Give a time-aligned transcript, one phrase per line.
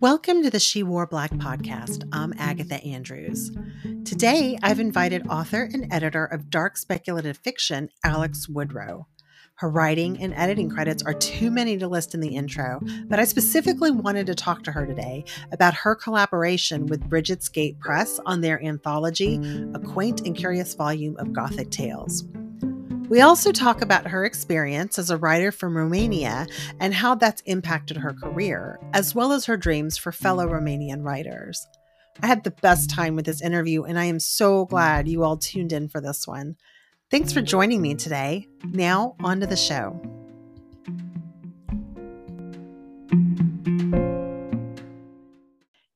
[0.00, 2.08] Welcome to the She Wore Black podcast.
[2.10, 3.50] I'm Agatha Andrews.
[4.06, 9.04] Today, I've invited author and editor of dark speculative fiction, Alex Woodroe.
[9.56, 13.24] Her writing and editing credits are too many to list in the intro, but I
[13.24, 15.22] specifically wanted to talk to her today
[15.52, 19.38] about her collaboration with Brigids Gate Press on their anthology,
[19.74, 22.24] A Quaint and Curious Volume of Gothic Tales.
[23.10, 26.46] We also talk about her experience as a writer from Romania
[26.78, 31.66] and how that's impacted her career, as well as her dreams for fellow Romanian writers.
[32.22, 35.36] I had the best time with this interview, and I am so glad you all
[35.36, 36.54] tuned in for this one.
[37.10, 38.46] Thanks for joining me today.
[38.64, 40.00] Now, on to the show.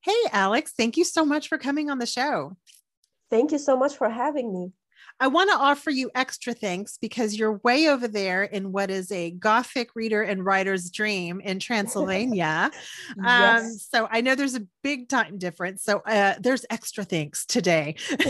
[0.01, 2.57] Hey, Alex, thank you so much for coming on the show.
[3.29, 4.73] Thank you so much for having me.
[5.19, 9.11] I want to offer you extra thanks because you're way over there in what is
[9.11, 12.71] a Gothic reader and writer's dream in Transylvania.
[13.17, 13.63] Um, yes.
[13.63, 15.83] um, so I know there's a big time difference.
[15.83, 17.95] So uh, there's extra thanks today.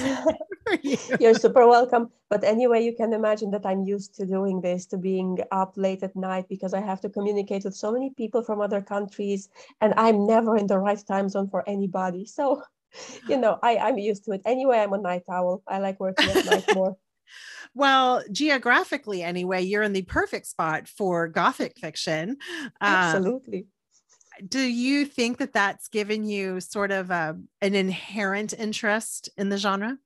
[0.83, 0.97] you.
[1.19, 2.09] You're super welcome.
[2.29, 6.03] But anyway, you can imagine that I'm used to doing this, to being up late
[6.03, 9.49] at night because I have to communicate with so many people from other countries
[9.81, 12.25] and I'm never in the right time zone for anybody.
[12.25, 12.63] So
[13.29, 14.41] you know, I, I'm used to it.
[14.45, 15.63] Anyway, I'm a night owl.
[15.67, 16.97] I like working at night more.
[17.73, 22.37] well, geographically, anyway, you're in the perfect spot for Gothic fiction.
[22.61, 23.59] Um, Absolutely.
[23.59, 29.29] Um, do you think that that's given you sort of a, um, an inherent interest
[29.37, 29.97] in the genre?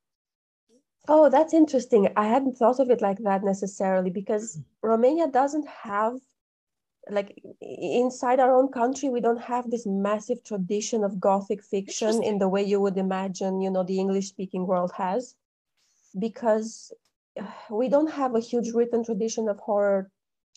[1.08, 2.08] Oh, that's interesting.
[2.16, 4.64] I hadn't thought of it like that necessarily because mm.
[4.84, 6.20] Romania doesn't have
[7.10, 12.38] like inside our own country we don't have this massive tradition of gothic fiction in
[12.38, 15.36] the way you would imagine you know the english speaking world has
[16.20, 16.92] because
[17.70, 20.10] we don't have a huge written tradition of horror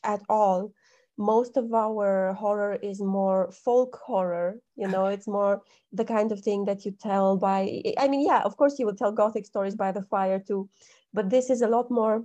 [0.04, 0.72] at all.
[1.18, 5.60] Most of our horror is more folk horror you know it's more
[5.92, 8.96] the kind of thing that you tell by i mean yeah of course you would
[8.96, 10.68] tell gothic stories by the fire too
[11.12, 12.24] but this is a lot more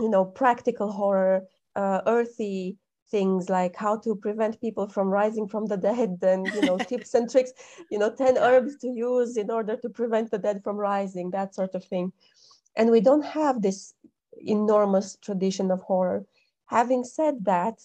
[0.00, 1.42] you know practical horror
[1.76, 2.78] uh, earthy
[3.10, 7.14] things like how to prevent people from rising from the dead and you know tips
[7.14, 7.52] and tricks
[7.90, 11.54] you know 10 herbs to use in order to prevent the dead from rising that
[11.54, 12.12] sort of thing.
[12.76, 13.94] And we don't have this
[14.40, 16.24] enormous tradition of horror.
[16.66, 17.78] Having said that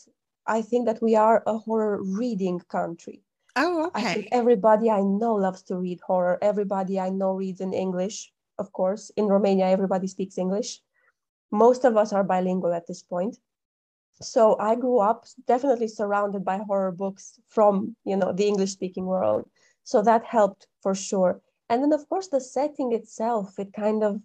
[0.47, 3.21] i think that we are a horror reading country.
[3.55, 4.01] Oh okay.
[4.01, 6.37] I think everybody i know loves to read horror.
[6.41, 9.11] Everybody i know reads in english of course.
[9.15, 10.81] In romania everybody speaks english.
[11.51, 13.37] Most of us are bilingual at this point
[14.21, 19.05] so i grew up definitely surrounded by horror books from you know the english speaking
[19.05, 19.49] world.
[19.83, 21.41] So that helped for sure.
[21.67, 24.21] And then of course the setting itself it kind of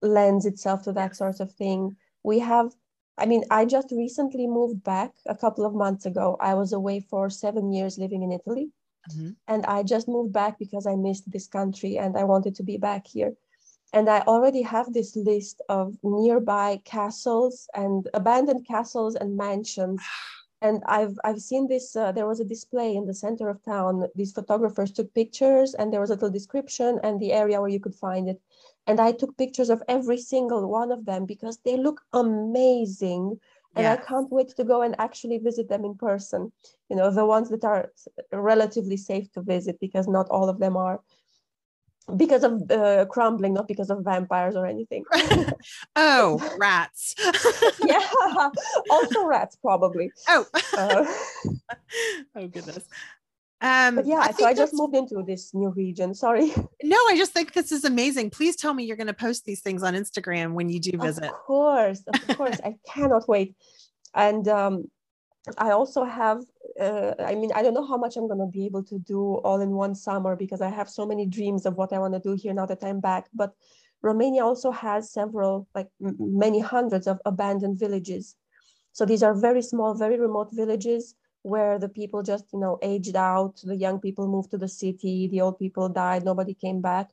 [0.00, 1.96] lends itself to that sort of thing.
[2.24, 2.72] We have
[3.18, 6.36] i mean i just recently moved back a couple of months ago.
[6.40, 8.70] I was away for seven years living in italy.
[9.10, 9.30] Mm-hmm.
[9.48, 12.76] and i just moved back because i missed this country and i wanted to be
[12.76, 13.32] back here
[13.92, 20.00] and I already have this list of nearby castles and abandoned castles and mansions.
[20.62, 21.96] And I've I've seen this.
[21.96, 24.06] Uh, there was a display in the center of town.
[24.14, 27.80] These photographers took pictures, and there was a little description and the area where you
[27.80, 28.40] could find it.
[28.86, 33.40] And I took pictures of every single one of them because they look amazing.
[33.74, 36.52] And I can't wait to go and actually visit them in person.
[36.90, 37.90] You know, the ones that are
[38.30, 41.00] relatively safe to visit because not all of them are
[42.16, 45.04] because of uh, crumbling, not because of vampires or anything.
[45.96, 47.14] oh, rats.
[47.84, 48.06] yeah,
[48.90, 50.10] also rats probably.
[50.28, 50.46] Oh,
[50.76, 51.04] uh,
[52.36, 52.84] oh goodness.
[53.60, 56.14] Um, but yeah, I so I just moved into this new region.
[56.14, 56.52] Sorry.
[56.82, 58.30] No, I just think this is amazing.
[58.30, 61.24] Please tell me you're going to post these things on Instagram when you do visit.
[61.24, 63.54] Of course, of course, I cannot wait.
[64.14, 64.90] And um,
[65.58, 66.44] I also have
[66.80, 69.34] uh, I mean, I don't know how much I'm going to be able to do
[69.44, 72.20] all in one summer because I have so many dreams of what I want to
[72.20, 73.28] do here now that I'm back.
[73.34, 73.52] But
[74.02, 78.36] Romania also has several, like many hundreds of abandoned villages.
[78.92, 83.16] So these are very small, very remote villages where the people just, you know, aged
[83.16, 83.60] out.
[83.62, 87.10] The young people moved to the city, the old people died, nobody came back.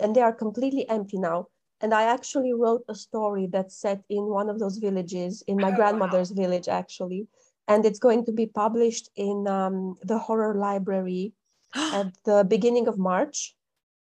[0.00, 1.48] And they are completely empty now.
[1.80, 5.70] And I actually wrote a story that's set in one of those villages, in my
[5.70, 7.28] oh, grandmother's village, actually
[7.68, 11.34] and it's going to be published in um, the horror library
[11.74, 13.54] at the beginning of March.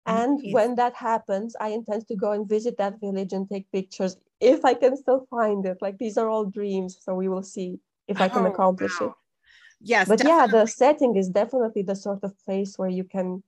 [0.05, 4.15] And when that happens, I intend to go and visit that village and take pictures
[4.39, 5.79] if I can still find it.
[5.81, 9.07] Like these are all dreams, so we will see if I can oh, accomplish wow.
[9.07, 9.13] it.
[9.81, 10.39] Yes, but definitely.
[10.39, 13.43] yeah, the setting is definitely the sort of place where you can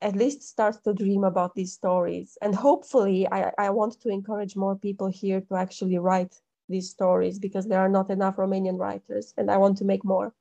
[0.00, 2.36] at least start to dream about these stories.
[2.42, 6.34] And hopefully, I, I want to encourage more people here to actually write
[6.68, 10.34] these stories because there are not enough Romanian writers, and I want to make more.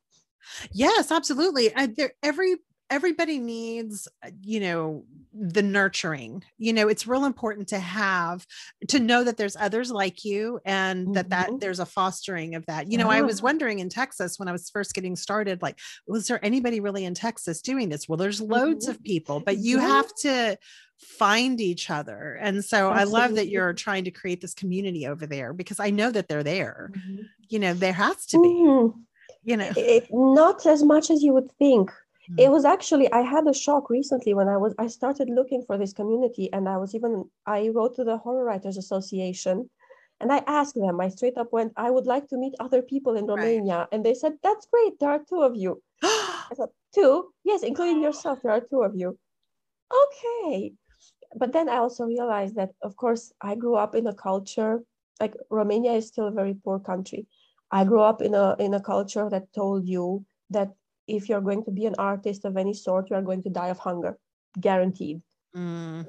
[0.72, 1.70] Yes, absolutely.
[1.96, 2.58] there, every
[2.90, 5.04] everybody needs uh, you know
[5.34, 8.46] the nurturing you know it's real important to have
[8.88, 11.58] to know that there's others like you and that that mm-hmm.
[11.58, 14.70] there's a fostering of that you know i was wondering in texas when i was
[14.70, 15.78] first getting started like
[16.08, 18.96] was there anybody really in texas doing this well there's loads mm-hmm.
[18.96, 19.88] of people but you yeah.
[19.88, 20.58] have to
[21.00, 23.02] find each other and so Absolutely.
[23.02, 26.30] i love that you're trying to create this community over there because i know that
[26.30, 27.24] they're there mm-hmm.
[27.50, 28.98] you know there has to be mm-hmm.
[29.44, 31.92] you know it, not as much as you would think
[32.32, 32.40] Mm.
[32.40, 35.78] It was actually I had a shock recently when I was I started looking for
[35.78, 39.70] this community and I was even I wrote to the Horror Writers Association
[40.22, 43.18] and I asked them, I straight up went, I would like to meet other people
[43.18, 43.80] in Romania.
[43.80, 43.88] Right.
[43.92, 45.82] And they said, That's great, there are two of you.
[46.04, 47.34] I thought, two?
[47.44, 49.18] Yes, including yourself, there are two of you.
[49.92, 50.74] Okay.
[51.36, 54.84] But then I also realized that of course I grew up in a culture
[55.20, 57.28] like Romania is still a very poor country.
[57.72, 60.74] I grew up in a in a culture that told you that
[61.08, 63.70] if you're going to be an artist of any sort, you are going to die
[63.70, 64.18] of hunger,
[64.60, 65.22] guaranteed.
[65.56, 66.06] Mm.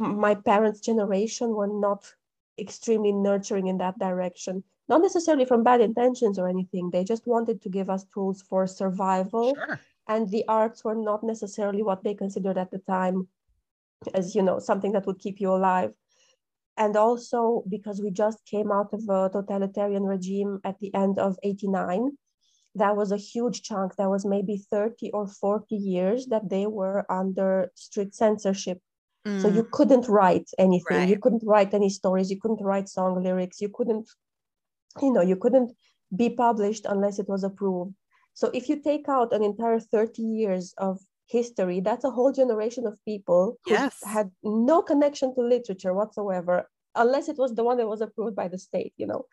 [0.00, 2.12] My parents' generation were not
[2.58, 6.90] extremely nurturing in that direction, not necessarily from bad intentions or anything.
[6.90, 9.54] They just wanted to give us tools for survival.
[9.54, 9.80] Sure.
[10.08, 13.28] And the arts were not necessarily what they considered at the time
[14.14, 15.92] as, you know, something that would keep you alive.
[16.76, 21.38] And also because we just came out of a totalitarian regime at the end of
[21.42, 22.16] 89
[22.74, 23.96] that was a huge chunk.
[23.96, 28.78] That was maybe 30 or 40 years that they were under strict censorship.
[29.26, 29.42] Mm.
[29.42, 29.70] So you mm.
[29.70, 30.98] couldn't write anything.
[30.98, 31.08] Right.
[31.08, 32.30] You couldn't write any stories.
[32.30, 33.60] You couldn't write song lyrics.
[33.60, 34.08] You couldn't,
[35.02, 35.72] you know, you couldn't
[36.14, 37.94] be published unless it was approved.
[38.34, 42.86] So if you take out an entire 30 years of history, that's a whole generation
[42.86, 43.98] of people who yes.
[44.04, 48.48] had no connection to literature whatsoever, unless it was the one that was approved by
[48.48, 49.26] the state, you know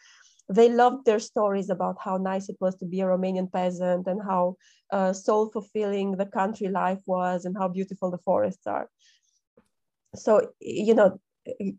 [0.49, 4.21] they loved their stories about how nice it was to be a Romanian peasant and
[4.21, 4.55] how
[4.91, 8.89] uh, soul fulfilling the country life was and how beautiful the forests are.
[10.15, 11.19] So, you know,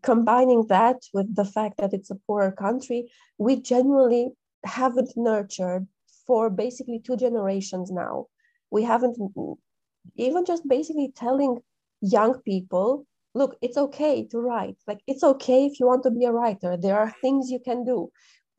[0.03, 4.29] combining that with the fact that it's a poorer country, we genuinely
[4.63, 5.87] haven't nurtured
[6.27, 8.27] for basically two generations now.
[8.71, 9.17] We haven't
[10.15, 11.59] even just basically telling
[12.01, 13.05] young people
[13.35, 16.77] look it's okay to write like it's okay if you want to be a writer
[16.77, 18.09] there are things you can do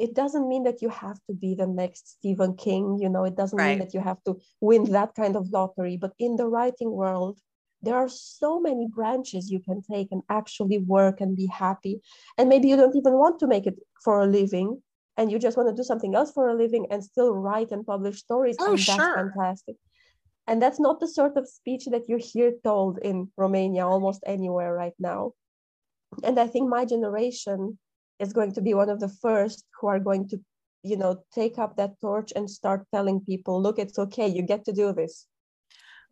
[0.00, 3.36] it doesn't mean that you have to be the next Stephen King, you know, it
[3.36, 3.70] doesn't right.
[3.70, 5.98] mean that you have to win that kind of lottery.
[5.98, 7.38] But in the writing world,
[7.82, 12.00] there are so many branches you can take and actually work and be happy.
[12.38, 14.82] And maybe you don't even want to make it for a living
[15.18, 17.86] and you just want to do something else for a living and still write and
[17.86, 18.56] publish stories.
[18.58, 18.96] Oh, and sure.
[18.96, 19.76] that's fantastic.
[20.46, 24.72] And that's not the sort of speech that you hear told in Romania almost anywhere
[24.72, 25.32] right now.
[26.24, 27.78] And I think my generation
[28.20, 30.38] is going to be one of the first who are going to
[30.82, 34.64] you know take up that torch and start telling people look it's okay you get
[34.64, 35.26] to do this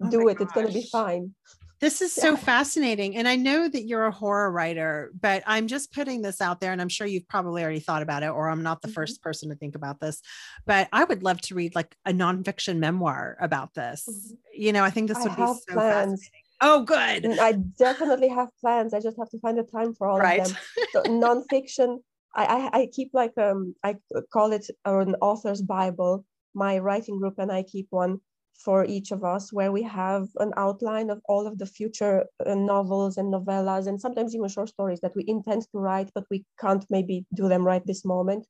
[0.03, 0.45] oh do it gosh.
[0.45, 1.35] it's going to be fine
[1.81, 2.37] this is so yeah.
[2.37, 3.17] fascinating.
[3.17, 6.73] And I know that you're a horror writer, but I'm just putting this out there
[6.73, 8.95] and I'm sure you've probably already thought about it, or I'm not the mm-hmm.
[8.95, 10.21] first person to think about this.
[10.67, 14.09] But I would love to read like a nonfiction memoir about this.
[14.09, 14.63] Mm-hmm.
[14.63, 16.23] You know, I think this would I be so plans.
[16.23, 16.48] fascinating.
[16.61, 17.39] Oh, good.
[17.39, 18.93] I definitely have plans.
[18.93, 20.41] I just have to find the time for all right.
[20.41, 20.57] of them.
[20.93, 21.99] So nonfiction,
[22.35, 23.97] I, I, I keep like um I
[24.33, 26.25] call it an author's Bible.
[26.55, 28.21] My writing group and I keep one
[28.65, 32.55] for each of us where we have an outline of all of the future uh,
[32.55, 36.45] novels and novellas and sometimes even short stories that we intend to write, but we
[36.61, 38.47] can't maybe do them right this moment.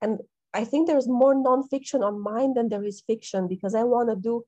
[0.00, 0.20] And
[0.54, 4.16] I think there's more nonfiction on mine than there is fiction because I want to
[4.16, 4.42] do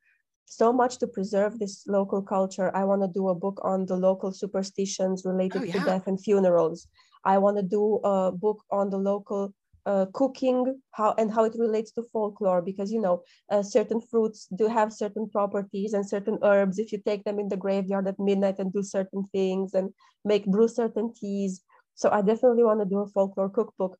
[0.46, 2.74] so much to preserve this local culture.
[2.76, 5.72] I want to do a book on the local superstitions related oh, yeah.
[5.72, 6.86] to death and funerals.
[7.24, 9.54] I want to do a book on the local
[9.86, 14.46] uh, cooking how and how it relates to folklore because you know uh, certain fruits
[14.56, 18.18] do have certain properties and certain herbs if you take them in the graveyard at
[18.18, 19.92] midnight and do certain things and
[20.24, 21.60] make brew certain teas
[21.94, 23.98] so i definitely want to do a folklore cookbook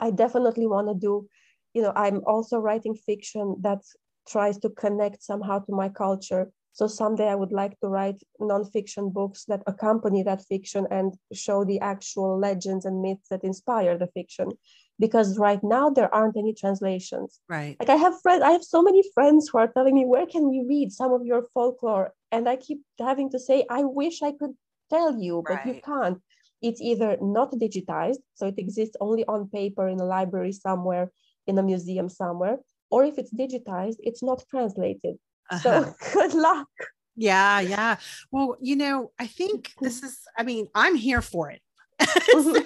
[0.00, 1.28] i definitely want to do
[1.74, 3.80] you know i'm also writing fiction that
[4.28, 6.50] tries to connect somehow to my culture.
[6.72, 11.64] So someday I would like to write nonfiction books that accompany that fiction and show
[11.64, 14.50] the actual legends and myths that inspire the fiction.
[14.98, 17.40] Because right now there aren't any translations.
[17.48, 17.76] Right.
[17.80, 20.50] Like I have friends, I have so many friends who are telling me, where can
[20.50, 22.12] we read some of your folklore?
[22.32, 24.54] And I keep having to say, I wish I could
[24.90, 25.66] tell you, but right.
[25.66, 26.18] you can't.
[26.62, 31.12] It's either not digitized, so it exists only on paper in a library somewhere,
[31.46, 32.58] in a museum somewhere,
[32.90, 35.16] or if it's digitized, it's not translated.
[35.50, 35.58] Uh-huh.
[35.58, 36.68] So good luck.
[37.16, 37.96] Yeah, yeah.
[38.30, 41.60] Well, you know, I think this is, I mean, I'm here for it.
[42.30, 42.62] so,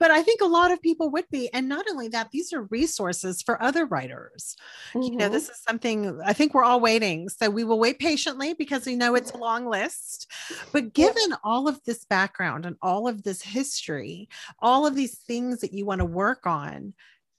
[0.00, 1.52] but I think a lot of people would be.
[1.52, 4.56] And not only that, these are resources for other writers.
[4.94, 5.02] Mm-hmm.
[5.02, 5.34] You know, mm-hmm.
[5.34, 7.28] this is something I think we're all waiting.
[7.28, 10.30] So we will wait patiently because we know it's a long list.
[10.72, 11.36] But given yeah.
[11.44, 15.84] all of this background and all of this history, all of these things that you
[15.84, 16.94] want to work on,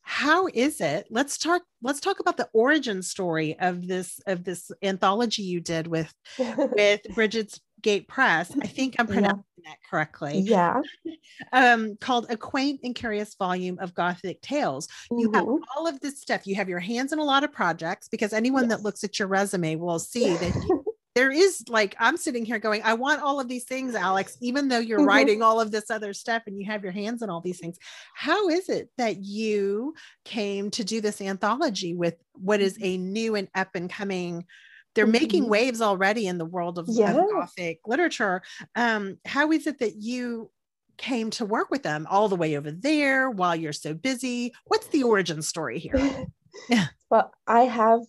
[0.07, 4.71] how is it let's talk let's talk about the origin story of this of this
[4.81, 9.69] anthology you did with with brigids gate press i think i'm pronouncing yeah.
[9.69, 10.81] that correctly yeah
[11.51, 15.19] um called a quaint and curious volume of gothic tales mm-hmm.
[15.19, 15.63] you have mm-hmm.
[15.75, 18.63] all of this stuff you have your hands in a lot of projects because anyone
[18.63, 18.77] yes.
[18.77, 20.85] that looks at your resume will see that you,
[21.17, 24.67] there is like I'm sitting here going, I want all of these things, Alex, even
[24.67, 25.07] though you're mm-hmm.
[25.07, 27.79] writing all of this other stuff and you have your hands on all these things.
[28.13, 29.95] How is it that you
[30.25, 34.45] came to do this anthology with what is a new and up and coming?
[34.93, 35.11] They're mm-hmm.
[35.11, 37.15] making waves already in the world of, yeah.
[37.15, 38.43] of Gothic literature.
[38.75, 40.51] Um, how is it that you
[40.99, 44.53] came to work with them all the way over there while you're so busy?
[44.65, 46.27] What's the origin story here?
[46.69, 46.85] yeah.
[47.09, 48.01] Well, I have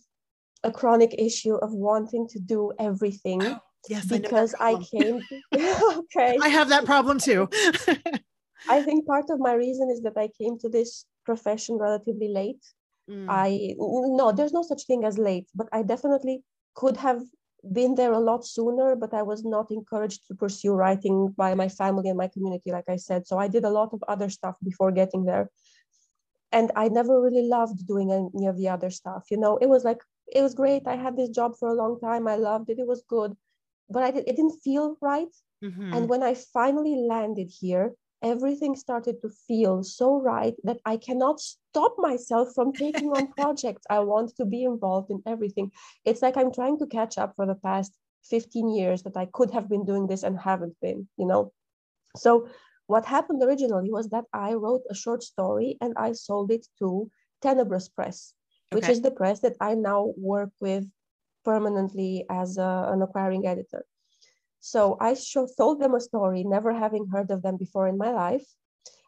[0.63, 3.43] a chronic issue of wanting to do everything.
[3.43, 5.21] Oh, yes, because I, I came.
[5.55, 6.37] okay.
[6.41, 7.47] I have that problem too.
[8.69, 12.63] I think part of my reason is that I came to this profession relatively late.
[13.09, 13.25] Mm.
[13.29, 16.43] I no, there's no such thing as late, but I definitely
[16.75, 17.21] could have
[17.73, 21.69] been there a lot sooner, but I was not encouraged to pursue writing by my
[21.69, 23.27] family and my community, like I said.
[23.27, 25.49] So I did a lot of other stuff before getting there.
[26.51, 29.25] And I never really loved doing any of the other stuff.
[29.29, 30.01] You know, it was like
[30.31, 30.87] it was great.
[30.87, 32.27] I had this job for a long time.
[32.27, 32.79] I loved it.
[32.79, 33.35] It was good,
[33.89, 35.33] but I did, it didn't feel right.
[35.63, 35.93] Mm-hmm.
[35.93, 41.39] And when I finally landed here, everything started to feel so right that I cannot
[41.39, 43.83] stop myself from taking on projects.
[43.89, 45.71] I want to be involved in everything.
[46.05, 47.93] It's like I'm trying to catch up for the past
[48.29, 51.53] 15 years that I could have been doing this and haven't been, you know?
[52.17, 52.49] So
[52.87, 57.09] what happened originally was that I wrote a short story and I sold it to
[57.41, 58.33] Tenebrous Press
[58.71, 58.93] which okay.
[58.93, 60.85] is the press that I now work with
[61.43, 63.85] permanently as a, an acquiring editor.
[64.59, 68.11] So I show, told them a story, never having heard of them before in my
[68.11, 68.45] life.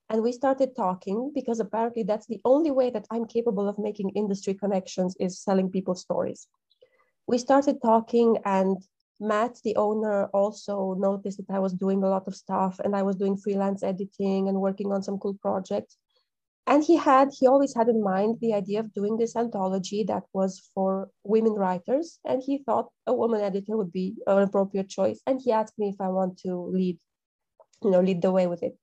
[0.10, 4.10] And we started talking because apparently that's the only way that I'm capable of making
[4.12, 6.48] industry connections is selling people stories.
[7.28, 8.78] We started talking, and
[9.20, 13.04] Matt, the owner, also noticed that I was doing a lot of stuff and I
[13.04, 15.98] was doing freelance editing and working on some cool projects
[16.68, 20.24] and he had he always had in mind the idea of doing this anthology that
[20.32, 22.20] was for women writers.
[22.24, 25.22] And he thought a woman editor would be an appropriate choice.
[25.26, 27.00] And he asked me if i want to lead
[27.84, 28.78] you know lead the way with it.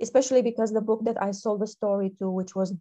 [0.00, 2.72] Especially because the book that i sold the story to which was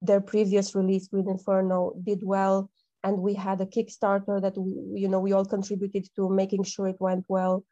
[0.00, 2.70] their previous release green inferno did well.
[3.04, 6.88] And we had a kickstarter that we, you know we all contributed to making sure
[6.88, 7.62] it went well.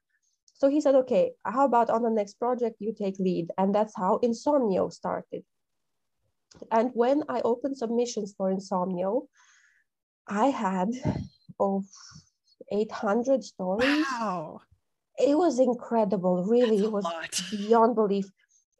[0.52, 3.46] So he said okay how about on the next project you take lead?
[3.56, 5.44] And that's how insomnio started
[6.70, 9.26] and when I opened submissions for Insomnio,
[10.26, 10.88] I had
[11.58, 11.84] oh,
[12.70, 14.04] 800 stories.
[14.10, 14.60] Wow.
[15.18, 16.78] It was incredible, really.
[16.78, 17.40] It was lot.
[17.50, 18.26] beyond belief.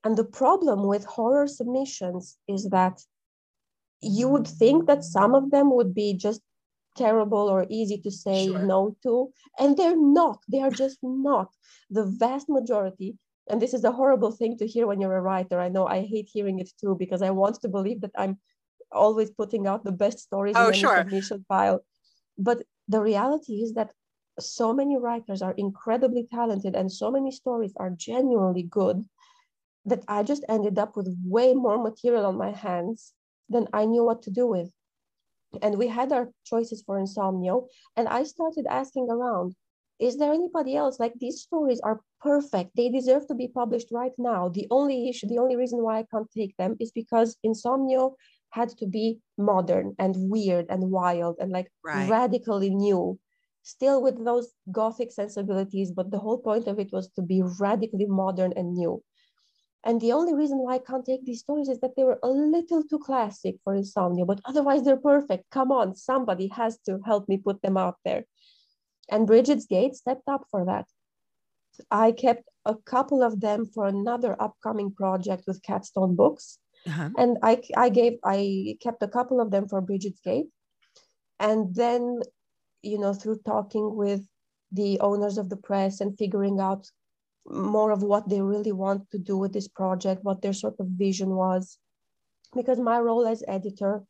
[0.03, 3.01] And the problem with horror submissions is that
[4.01, 6.41] you would think that some of them would be just
[6.97, 8.59] terrible or easy to say sure.
[8.61, 10.39] no to, and they're not.
[10.49, 11.49] They are just not.
[11.91, 13.17] The vast majority
[13.49, 15.61] and this is a horrible thing to hear when you're a writer.
[15.61, 18.39] I know i hate hearing it too because i want to believe that i'm
[18.93, 20.97] always putting out the best stories oh, in sure.
[20.99, 21.85] submission file.
[22.39, 23.91] But the reality is that
[24.39, 29.05] so many writers are incredibly talented and so many stories are genuinely good
[29.87, 33.13] that i just ended up with way more material on my hands
[33.49, 34.71] than i knew what to do with.
[35.63, 39.55] And we had our choices for insomnio and i started asking around
[40.05, 44.13] is there anybody else like these stories are perfect they deserve to be published right
[44.19, 48.15] now the only issue the only reason why i can't take them is because insomnio
[48.51, 52.09] had to be modern and weird and wild and like right.
[52.09, 53.19] radically new
[53.63, 58.07] still with those gothic sensibilities but the whole point of it was to be radically
[58.07, 59.03] modern and new
[59.87, 62.29] and the only reason why I can't take these stories is that they were a
[62.29, 65.51] little too classic for insomnio, but otherwise they're perfect.
[65.51, 68.25] Come on, somebody has to help me put them out there.
[69.11, 70.87] And Brigids Gate stepped up for that.
[71.91, 76.59] I kept a couple of them for another upcoming project with Catstone Books.
[76.87, 77.11] Uh-huh.
[77.17, 80.47] And I, I gave, I kept a couple of them for Brigids Gate.
[81.41, 82.21] And then,
[82.83, 84.23] you know, through talking with
[84.73, 86.89] the owners of the press and figuring out
[87.47, 90.87] more of what they really want to do with this project, what their sort of
[90.87, 91.79] vision was.
[92.55, 94.05] Because my role as editor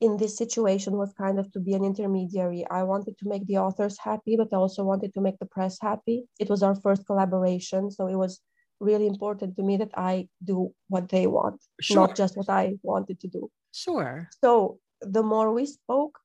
[0.00, 2.64] in this situation was kind of to be an intermediary.
[2.70, 5.78] I wanted to make the authors happy, but I also wanted to make the press
[5.80, 6.28] happy.
[6.38, 8.40] It was our first collaboration, so it was
[8.80, 12.06] really important to me that I do what they want, Sure.
[12.06, 13.50] not just what I wanted to do.
[13.72, 14.28] Sure.
[14.42, 16.18] So the more we spoke,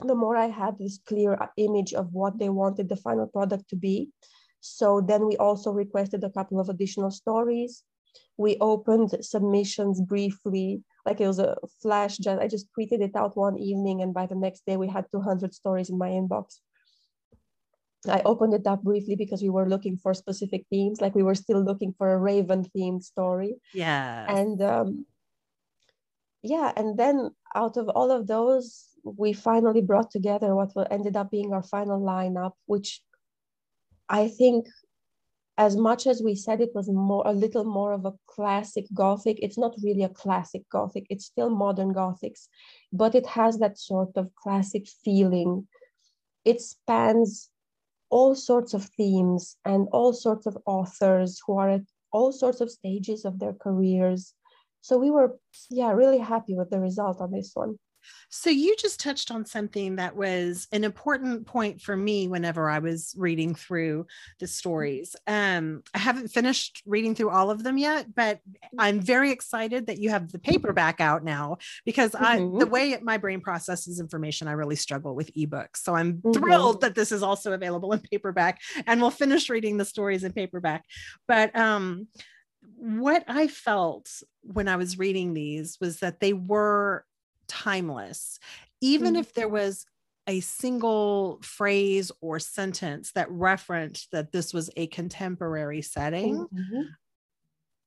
[0.00, 3.68] the more I had this clear uh, image of what they wanted the final product
[3.70, 4.10] to be.
[4.60, 7.84] So then we also requested a couple of additional stories.
[8.36, 12.18] We opened submissions briefly, like it was a flash.
[12.18, 15.06] Just, I just tweeted it out one evening, and by the next day, we had
[15.10, 16.60] 200 stories in my inbox.
[18.06, 21.34] I opened it up briefly because we were looking for specific themes, like we were
[21.34, 23.56] still looking for a Raven themed story.
[23.72, 24.26] Yeah.
[24.28, 25.06] And um,
[26.42, 31.30] yeah, and then out of all of those, we finally brought together what ended up
[31.30, 33.00] being our final lineup, which
[34.08, 34.68] I think,
[35.58, 39.40] as much as we said it was more a little more of a classic Gothic,
[39.42, 41.06] it's not really a classic Gothic.
[41.10, 42.46] It's still modern Gothics,
[42.92, 45.66] but it has that sort of classic feeling.
[46.44, 47.50] It spans
[48.08, 52.70] all sorts of themes and all sorts of authors who are at all sorts of
[52.70, 54.34] stages of their careers.
[54.80, 55.38] So we were,
[55.70, 57.78] yeah, really happy with the result on this one.
[58.30, 62.78] So you just touched on something that was an important point for me whenever I
[62.78, 64.06] was reading through
[64.38, 65.16] the stories.
[65.26, 68.40] Um, I haven't finished reading through all of them yet, but
[68.78, 72.58] I'm very excited that you have the paperback out now because I Mhm.
[72.58, 75.78] the way my brain processes information, I really struggle with ebooks.
[75.78, 76.32] So I'm Mhm.
[76.32, 80.32] thrilled that this is also available in paperback and we'll finish reading the stories in
[80.32, 80.84] paperback.
[81.26, 82.08] But um
[82.76, 87.04] what I felt when I was reading these was that they were
[87.48, 88.38] timeless.
[88.80, 89.16] Even Mhm.
[89.16, 89.86] if there was
[90.26, 96.98] a single phrase or sentence that referenced that this was a contemporary setting, Mhm.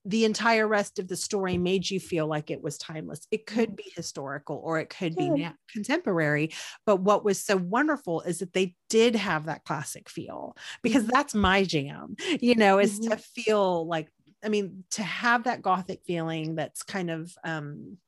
[0.04, 3.28] the entire rest of the story made you feel like it was timeless.
[3.30, 5.38] It could be historical or it could be Yeah.
[5.42, 6.52] na- contemporary.
[6.88, 11.12] But what was so wonderful is that they did have that classic feel because Mhm.
[11.14, 13.12] that's my jam, you know, is Mhm.
[13.12, 14.12] to feel like,
[14.44, 18.00] I mean, to have that gothic feeling that's kind of um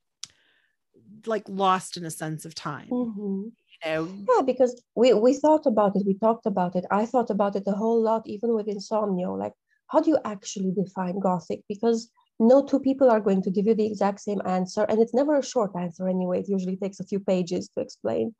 [1.25, 3.51] like lost in a sense of time, Mhm.
[3.72, 4.07] you know.
[4.29, 6.85] Yeah, because we we thought about it, we talked about it.
[6.92, 9.33] I thought about it a whole lot, even with insomnio.
[9.33, 9.53] Like,
[9.87, 11.63] how do you actually define Gothic?
[11.68, 15.13] Because no two people are going to give you the exact same answer, and it's
[15.13, 16.39] never a short answer anyway.
[16.42, 18.35] It usually takes a few pages to explain.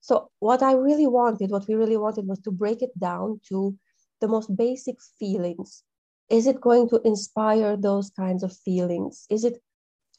[0.00, 3.76] So, what I really wanted, what we really wanted, was to break it down to
[4.20, 5.82] the most basic feelings.
[6.30, 9.26] Is it going to inspire those kinds of feelings?
[9.30, 9.60] Is it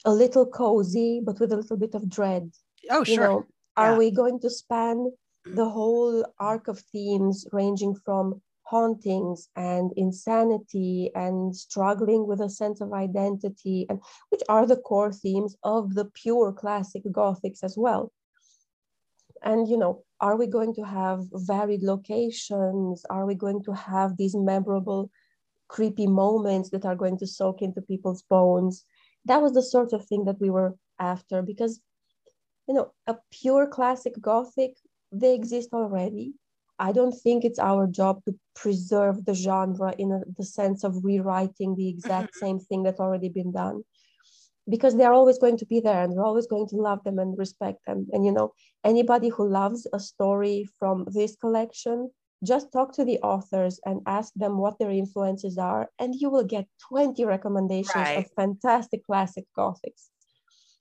[0.05, 2.51] a little cozy, but with a little bit of dread?
[2.89, 3.25] Oh, you sure.
[3.25, 3.97] know are Yeah.
[3.97, 5.11] we going to span
[5.45, 12.81] the whole arc of themes ranging from hauntings and insanity and struggling with a sense
[12.81, 18.11] of identity and which are the core themes of the pure classic gothics as well
[19.41, 24.17] and you know are we going to have varied locations are we going to have
[24.17, 25.09] these memorable
[25.67, 28.85] creepy moments that are going to soak into people's bones
[29.25, 31.81] that was the sort of thing that we were after because
[32.67, 34.77] you know, a pure classic Gothic,
[35.11, 36.33] they exist already.
[36.77, 41.03] I don't think it's our job to preserve the genre in a, the sense of
[41.03, 42.39] rewriting the exact Mhm.
[42.39, 43.83] same thing that's already been done.
[44.69, 47.37] Because they're always going to be there and we're always going to love them and
[47.37, 48.07] respect them.
[48.13, 48.53] And, you know,
[48.83, 52.11] anybody who loves a story from this collection,
[52.43, 56.45] just talk to the authors and ask them what their influences are, and you will
[56.45, 58.17] get 20 recommendations Right.
[58.17, 60.09] of fantastic classic Gothics.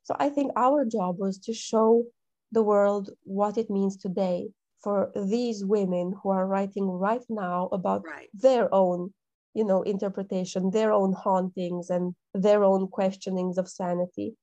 [0.02, 2.04] So I think our job was to show
[2.52, 4.48] the world what it means today
[4.82, 8.30] for these women who are writing right now about Right.
[8.32, 9.12] their own,
[9.54, 14.36] you know, interpretation, their own hauntings and their own questionings of sanity.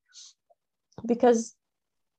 [1.05, 1.55] Because,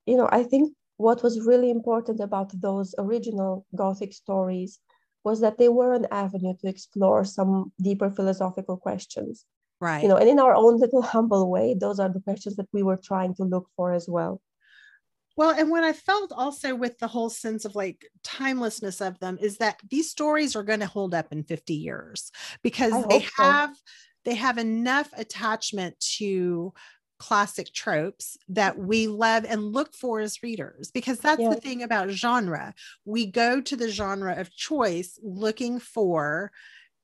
[0.07, 4.81] you know, I think what was really important about those original Gothic stories
[5.27, 7.53] was that they were an avenue to explore some
[7.89, 9.45] deeper philosophical questions
[9.89, 10.03] Right.
[10.03, 12.83] you know and in our own little humble way those are the questions that we
[12.89, 14.35] were trying to look for as well
[15.39, 19.37] Well, and what I felt also with the whole sense of like timelessness of them
[19.49, 23.33] is that these stories are going to hold up in 50 years because they hope
[23.37, 23.43] so.
[23.45, 23.73] have
[24.25, 26.73] they have enough attachment to
[27.18, 31.50] classic tropes that we love and look for as readers because that's Yeah.
[31.50, 32.74] the thing about genre.
[33.05, 36.52] We go to the genre of choice looking for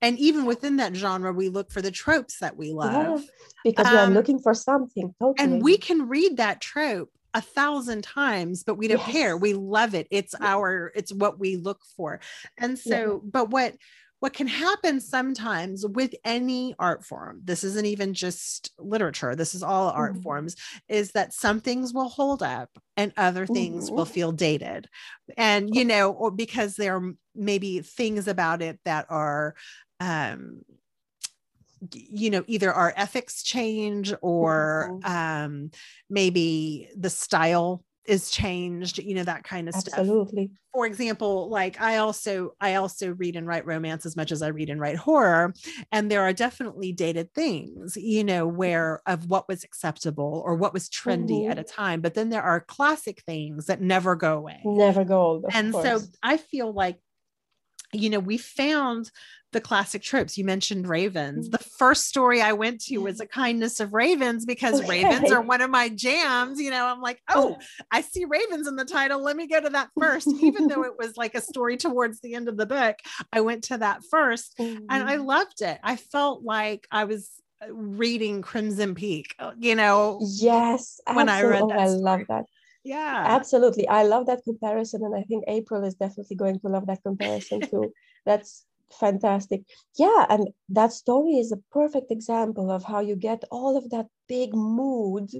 [0.01, 3.20] and even within that genre we look for the tropes that we love.
[3.22, 3.27] Yeah,
[3.64, 5.37] because we are Um, looking for something totally.
[5.38, 9.37] and we can read that trope a thousand times but we don't care.
[9.37, 10.07] We love it.
[10.11, 12.20] It's our it's what we look for.
[12.59, 13.77] And so but what
[14.23, 19.65] what can happen sometimes with any art form this isn't even just literature this is
[19.65, 20.23] all art Mhm.
[20.23, 20.55] forms
[20.89, 24.17] is that some things will hold up and other things will Mhm.
[24.17, 24.89] feel dated
[25.37, 29.57] and you know or because there are maybe things about it that are
[30.01, 30.63] um
[31.93, 35.03] you know either our ethics change or Mhm.
[35.03, 35.71] um
[36.09, 40.51] maybe the style is changed you know that kind of stuff Absolutely.
[40.73, 44.49] for example like i also i also read and write romance as much as i
[44.49, 45.55] read and write horror
[45.93, 50.73] and there are definitely dated things you know where of what was acceptable or what
[50.73, 51.61] was trendy at mm-hmm.
[51.61, 55.47] a time but then there are classic things that never go away Never go old.
[55.53, 56.99] and so i feel like
[57.93, 59.11] you know we found
[59.53, 63.81] the classic tropes you mentioned ravens the first story i went to was a kindness
[63.81, 67.57] of ravens because ravens are one of my jams you know i'm like oh
[67.91, 70.99] i see ravens in the title let me go to that first even though it
[70.99, 72.97] was like a story towards the end of the book
[73.33, 75.27] i went to that first and i Mhm.
[75.27, 77.31] loved it i felt like i was
[77.62, 81.75] uh, reading crimson peak uh, you know yes, when I read absolutely.
[81.77, 82.45] that I love that.
[82.85, 83.87] yeah Absolutely.
[83.88, 85.05] I love that comparison.
[85.05, 87.93] And I think April is definitely going to love that comparison too.
[88.27, 88.65] That's
[88.99, 89.63] fantastic.
[89.99, 90.27] Yeah.
[90.29, 94.55] And that story is a perfect example of how you get all of that big
[94.55, 95.31] mood,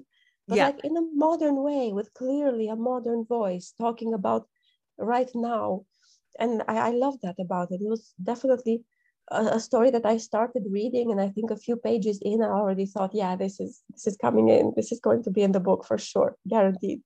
[0.49, 0.67] but Yeah.
[0.67, 4.49] like in a modern way with clearly a modern voice talking about
[4.99, 5.85] right now.
[6.39, 7.81] And I, I love that about it.
[7.83, 8.85] It was definitely
[9.31, 12.47] a, a story that I started reading, and I think a few pages in, I
[12.47, 14.73] already thought, yeah, this is this is coming in.
[14.77, 17.03] This is going to be in the book for sure, guaranteed.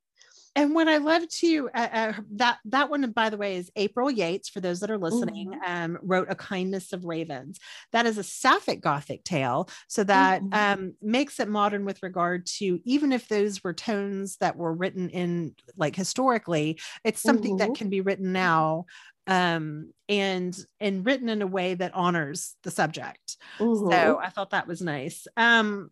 [0.56, 4.10] And what I love to uh, uh, that that one, by the way, is April
[4.10, 4.48] Yates.
[4.48, 7.60] For those that are listening, um, wrote "A Kindness of Ravens."
[7.92, 10.52] That is a sapphic Gothic tale, so that Mhm.
[10.52, 15.10] um, makes it modern with regard to even if those were tones that were written
[15.10, 17.76] in like historically, it's something that Mhm.
[17.76, 18.86] can be written now
[19.28, 23.36] um and and written in a way that honors the subject
[23.72, 25.90] so i thought that was nice um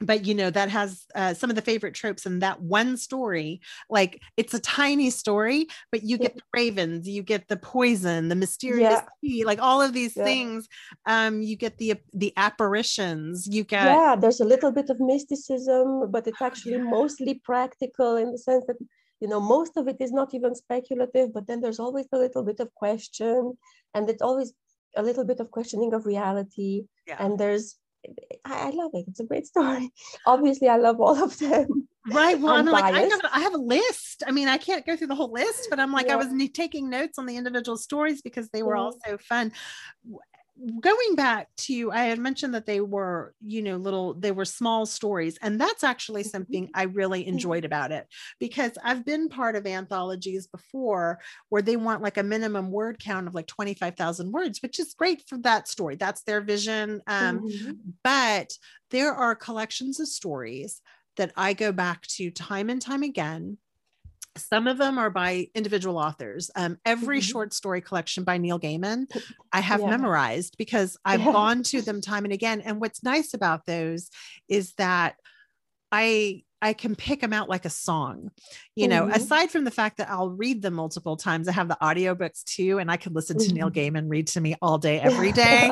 [0.00, 3.60] but you know that has uh, some of the favorite tropes in that one story
[3.88, 8.34] like it's a tiny story but you get the ravens you get the poison the
[8.34, 9.06] mysterious Yeah.
[9.22, 10.24] tea like all of these Yeah.
[10.24, 10.68] things
[11.06, 16.10] um you get the the apparitions you get yeah, there's a little bit of mysticism,
[16.10, 16.84] but it's Oh, actually yeah.
[16.84, 18.76] mostly practical in the sense that
[19.20, 22.42] you know most of it is not even speculative, but then there's always a little
[22.42, 23.56] bit of question,
[23.94, 24.52] and it's always
[24.96, 26.84] a little bit of questioning of reality.
[27.06, 27.16] Yeah.
[27.18, 27.76] And there's
[28.44, 29.04] I, I love it.
[29.08, 29.90] It's a great story.
[30.26, 31.88] Obviously, I love all of them.
[32.06, 32.38] Right.
[32.40, 34.22] Well, I'm, I'm like, I have, I have a list.
[34.26, 36.88] I mean, I can't go through the whole list, but I'm like, I was taking
[36.88, 38.98] notes on the individual stories because they were all Mhm.
[39.06, 39.52] so fun.
[40.80, 44.84] Going back to, I had mentioned that they were, you know, little, they were small
[44.84, 45.38] stories.
[45.40, 46.22] And that's actually Mhm.
[46.22, 48.06] something I really enjoyed about it
[48.38, 51.18] because I've been part of anthologies before
[51.48, 55.22] where they want like a minimum word count of like 25,000 words, which is great
[55.26, 55.96] for that story.
[55.96, 57.00] That's their vision.
[57.06, 57.90] Um, Mhm.
[58.04, 58.58] but
[58.90, 60.82] there are collections of stories
[61.16, 63.58] that I go back to time and time again.
[64.36, 66.50] Some of them are by individual authors.
[66.54, 67.24] Um, every Mhm.
[67.24, 69.06] short story collection by Neil Gaiman,
[69.52, 69.90] I have Yeah.
[69.90, 71.32] memorized because I've Yeah.
[71.32, 72.60] gone to them time and again.
[72.60, 74.08] And what's nice about those
[74.48, 75.16] is that
[75.92, 78.30] I I can pick them out like a song.
[78.76, 79.14] You know, Mhm.
[79.14, 82.78] aside from the fact that I'll read them multiple times, I have the audiobooks too,
[82.78, 83.74] and I can listen to Neil Mhm.
[83.74, 85.70] Gaiman read to me all day, every day.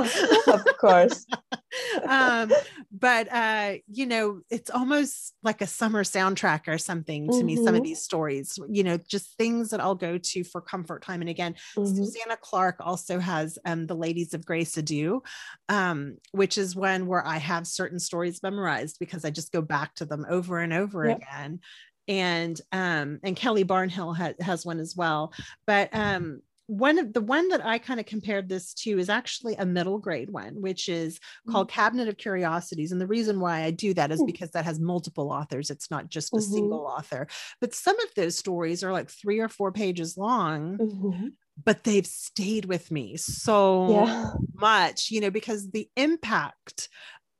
[0.48, 1.26] of course.
[2.08, 2.52] um,
[2.90, 7.56] but uh, you know, it's almost like a summer soundtrack or something to me.
[7.56, 7.84] Some of Mhm.
[7.84, 11.54] these stories, you know, just things that I'll go to for comfort time and again.
[11.76, 11.86] Mhm.
[11.96, 15.22] Susanna Clarke also has um, the Ladies of Grace Adieu,
[15.68, 19.94] um, which is one where I have certain stories memorized because I just go back
[19.96, 21.16] to them over and over Yep.
[21.18, 21.60] again.
[22.06, 25.32] And um, and Kelly Barnhill ha- has one as well.
[25.66, 29.54] But um, one of the one that I kind of compared this to is actually
[29.56, 31.18] a middle grade one, which is
[31.50, 32.92] called Cabinet of Curiosities.
[32.92, 34.26] And the reason why I do that is Mm.
[34.26, 35.70] because that has multiple authors.
[35.70, 36.42] It's not just a Mhm.
[36.42, 37.26] single author.
[37.60, 41.32] But some of those stories are like three or four pages long, Mhm.
[41.62, 44.32] but they've stayed with me so Yeah.
[44.54, 46.88] much, you know, because the impact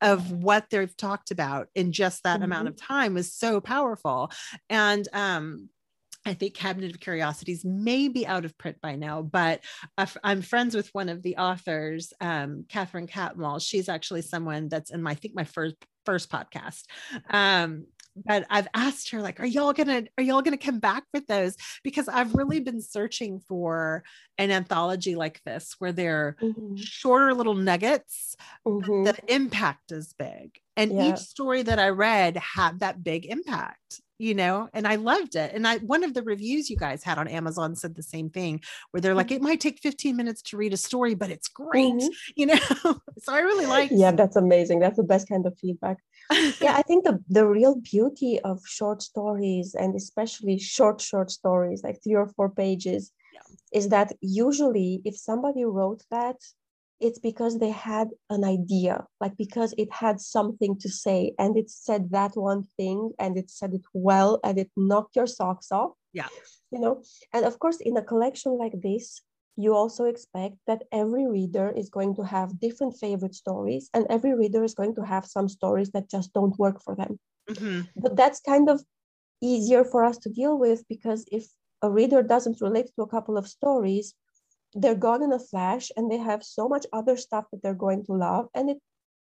[0.00, 4.30] of what they've talked about in just that amount of time was so powerful.
[4.68, 5.68] And um
[6.26, 9.60] I think Cabinet of Curiosities may be out of print by now, but
[10.22, 13.62] I'm friends with one of the authors, um, Katherine Catmull.
[13.66, 16.84] She's actually someone that's in my, I think my first first podcast.
[17.30, 17.86] Um,
[18.26, 21.56] but I've asked her, like, are y'all gonna are y'all gonna come back with those?
[21.84, 24.04] Because I've really been searching for
[24.38, 26.88] an anthology like this where they're Mhm.
[26.90, 29.04] shorter little nuggets, Mhm.
[29.04, 30.58] the impact is big.
[30.76, 30.98] And Yeah.
[30.98, 35.52] each story that I read had that big impact, you know, and I loved it.
[35.54, 38.60] And I one of the reviews you guys had on Amazon said the same thing,
[38.90, 41.94] where they're like, it might take 15 minutes to read a story, but it's great,
[41.94, 42.08] Mhm.
[42.36, 42.58] you know.
[43.18, 44.80] so I really like Yeah, that's amazing.
[44.80, 45.98] That's the best kind of feedback.
[46.60, 51.82] Yeah, I think the, the real beauty of short stories and especially short, short stories,
[51.82, 53.40] like three or four pages, Yeah.
[53.78, 56.36] is that usually if somebody wrote that,
[57.00, 61.70] it's because they had an idea, like because it had something to say and it
[61.70, 65.92] said that one thing and it said it well and it knocked your socks off.
[66.12, 66.28] Yeah.
[66.70, 69.22] You know, and of course, in a collection like this,
[69.56, 74.34] you also expect that every reader is going to have different favorite stories and every
[74.34, 77.18] reader is going to have some stories that just don't work for them.
[77.50, 77.80] Mm-hmm.
[77.96, 78.82] But that's kind of
[79.42, 81.46] easier for us to deal with because if
[81.82, 84.14] a reader doesn't relate to a couple of stories,
[84.74, 88.04] they're gone in a flash and they have so much other stuff that they're going
[88.04, 88.78] to love and it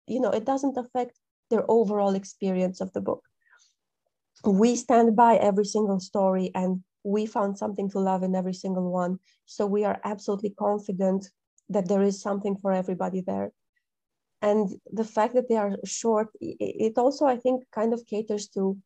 [0.06, 1.16] you know it doesn't affect
[1.50, 3.22] their overall experience of the book.
[4.44, 8.90] We stand by every single story and we found something to love in every single
[8.90, 9.18] one.
[9.44, 11.30] So we are absolutely confident
[11.68, 13.52] that there is something for everybody there.
[14.42, 18.76] And the fact that they are short it also i think kind of caters to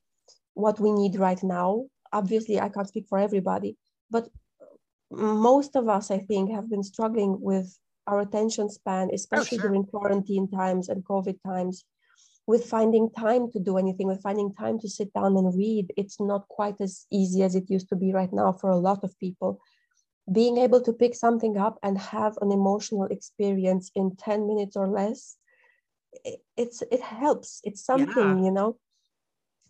[0.55, 1.87] what we need right now.
[2.12, 3.77] Obviously i can't speak for everybody
[4.11, 4.29] but
[5.11, 9.70] most of us, I think, have been struggling with our attention span, especially oh, sure.
[9.70, 11.85] during quarantine times and COVID times,
[12.46, 15.92] with finding time to do anything, with finding time to sit down and read.
[15.96, 19.05] It's not quite as easy as it used to be right now for a lot
[19.05, 19.61] of people.
[20.33, 24.88] Being able to pick something up and have an emotional experience in 10 minutes or
[24.88, 25.37] less,
[26.25, 27.61] it, it's it helps.
[27.64, 28.44] It's something, yeah.
[28.44, 28.77] you know.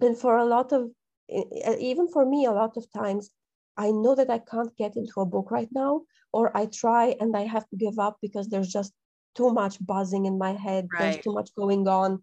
[0.00, 0.90] And for a lot of
[1.29, 3.31] even for me, a lot of times
[3.76, 6.02] I know that I can't get into a book right now,
[6.33, 8.92] or I try and I have to give up because there's just
[9.35, 10.88] too much buzzing in my head.
[10.92, 11.00] Right.
[11.00, 12.22] There's too much going on.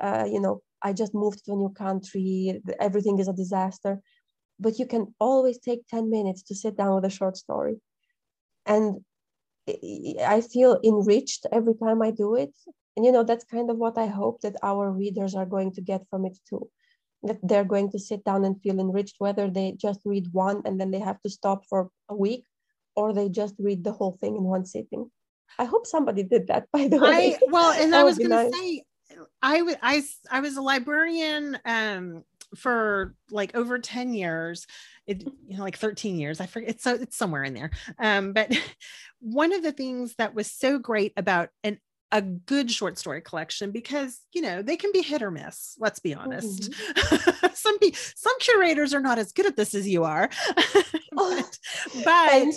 [0.00, 2.60] Uh, you know, I just moved to a new country.
[2.80, 4.00] Everything is a disaster.
[4.60, 7.76] But you can always take 10 minutes to sit down with a short story.
[8.66, 9.04] And
[9.66, 12.54] I feel enriched every time I do it.
[12.96, 15.80] And, you know, that's kind of what I hope that our readers are going to
[15.80, 16.68] get from it too
[17.24, 20.80] that they're going to sit down and feel enriched, whether they just read one and
[20.80, 22.44] then they have to stop for a week,
[22.96, 25.10] or they just read the whole thing in one sitting.
[25.58, 27.34] I hope somebody did that, by the way.
[27.34, 28.50] I, well, and I was going nice.
[28.50, 28.82] to say,
[29.42, 32.24] I, w- I, I was a librarian um,
[32.56, 34.66] for like over 10 years
[35.06, 38.32] it you know like 13 years i forget it's so it's somewhere in there um,
[38.32, 38.56] but
[39.20, 41.78] one of the things that was so great about an
[42.12, 45.98] a good short story collection because you know they can be hit or miss let's
[45.98, 47.46] be honest mm-hmm.
[47.54, 50.28] some pe- some curators are not as good at this as you are
[51.12, 51.58] but,
[52.04, 52.54] but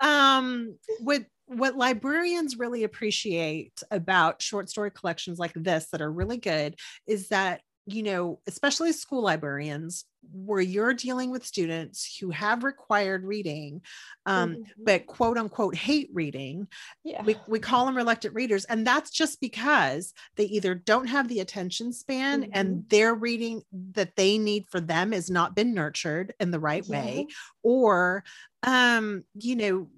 [0.00, 6.36] um with what librarians really appreciate about short story collections like this that are really
[6.36, 6.76] good
[7.06, 7.60] is that
[7.92, 13.80] you know, especially school librarians, where you're dealing with students who have required reading,
[14.26, 14.62] um, mm-hmm.
[14.84, 16.68] but quote unquote hate reading,
[17.04, 17.22] yeah.
[17.24, 18.64] we, we call them reluctant readers.
[18.66, 22.50] And that's just because they either don't have the attention span mm-hmm.
[22.52, 26.84] and their reading that they need for them has not been nurtured in the right
[26.86, 27.00] yeah.
[27.00, 27.26] way,
[27.62, 28.22] or,
[28.62, 29.88] um, you know,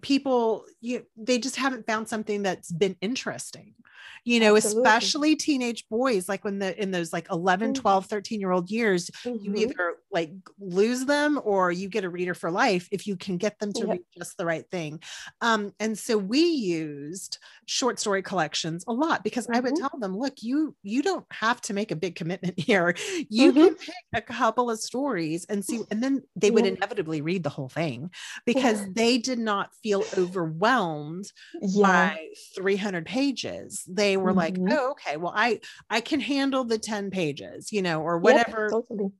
[0.00, 3.74] people you they just haven't found something that's been interesting
[4.24, 4.82] you know Absolutely.
[4.82, 7.80] especially teenage boys like when the in those like 11 mm-hmm.
[7.80, 9.44] 12 13 year old years mm-hmm.
[9.44, 13.36] you either like lose them or you get a reader for life if you can
[13.36, 15.00] get them to read just the right thing
[15.40, 19.56] um, and so we used short story collections a lot because mm-hmm.
[19.56, 19.86] i would mm-hmm.
[19.86, 22.94] tell them look you you don't have to make a big commitment here
[23.28, 23.66] you mm-hmm.
[23.66, 27.50] can pick a couple of stories and see and then they would inevitably read the
[27.50, 28.10] whole thing
[28.44, 32.14] because they did not feel overwhelmed yeah.
[32.14, 34.72] by 300 pages they were like mm-hmm.
[34.72, 39.10] oh okay well i i can handle the 10 pages you know or whatever totally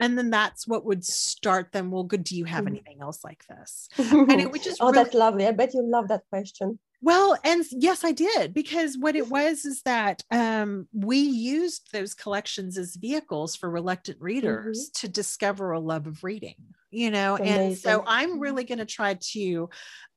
[0.00, 2.74] and then that's what would start them well good do you have mm-hmm.
[2.74, 5.82] anything else like this and it would just oh really, that's lovely i bet you
[5.82, 10.88] love that question well and yes i did because what it was is that um,
[10.92, 15.06] we used those collections as vehicles for reluctant readers mm-hmm.
[15.06, 16.56] to discover a love of reading
[16.90, 18.40] you know and so i'm mm-hmm.
[18.40, 19.68] really going to try to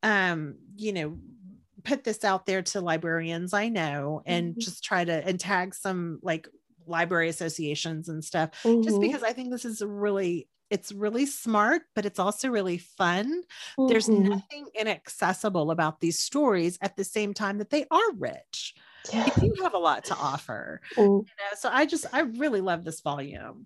[0.04, 1.18] um, you know
[1.88, 4.60] put this out there to librarians I know and mm-hmm.
[4.60, 6.48] just try to and tag some like
[6.86, 8.82] library associations and stuff mm-hmm.
[8.82, 13.26] just because I think this is really it's really smart but it's also really fun
[13.80, 13.88] mm-hmm.
[13.88, 18.76] there's nothing inaccessible about these stories at the same time that they are rich
[19.14, 19.30] yeah.
[19.42, 21.06] you have a lot to offer mm.
[21.06, 21.56] you know?
[21.58, 23.66] so i just i really love this volume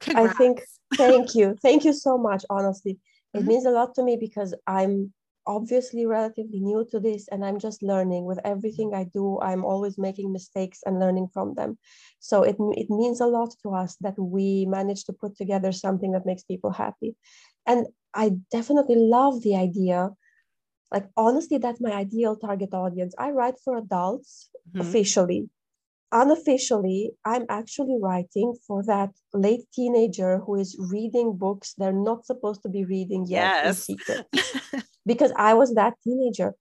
[0.00, 0.30] Congrats.
[0.30, 0.62] i think
[0.94, 2.98] thank you thank you so much honestly
[3.34, 3.48] it mm-hmm.
[3.48, 5.12] means a lot to me because i'm
[5.48, 8.24] obviously relatively new to this and i'm just learning.
[8.24, 11.78] With everything i do i'm always making mistakes and learning from them.
[12.20, 16.12] So it, it means a lot to us that we manage to put together something
[16.12, 17.16] that makes people happy.
[17.66, 20.10] And i definitely love the idea
[20.92, 23.14] like honestly that's my ideal target audience.
[23.18, 24.80] I write for adults mm-hmm.
[24.80, 25.50] officially
[26.12, 32.62] unofficially i'm actually writing for that late teenager who is reading books they're not supposed
[32.62, 33.88] to be reading yet yes.
[33.88, 34.26] in secret
[35.08, 36.52] because I was that teenager.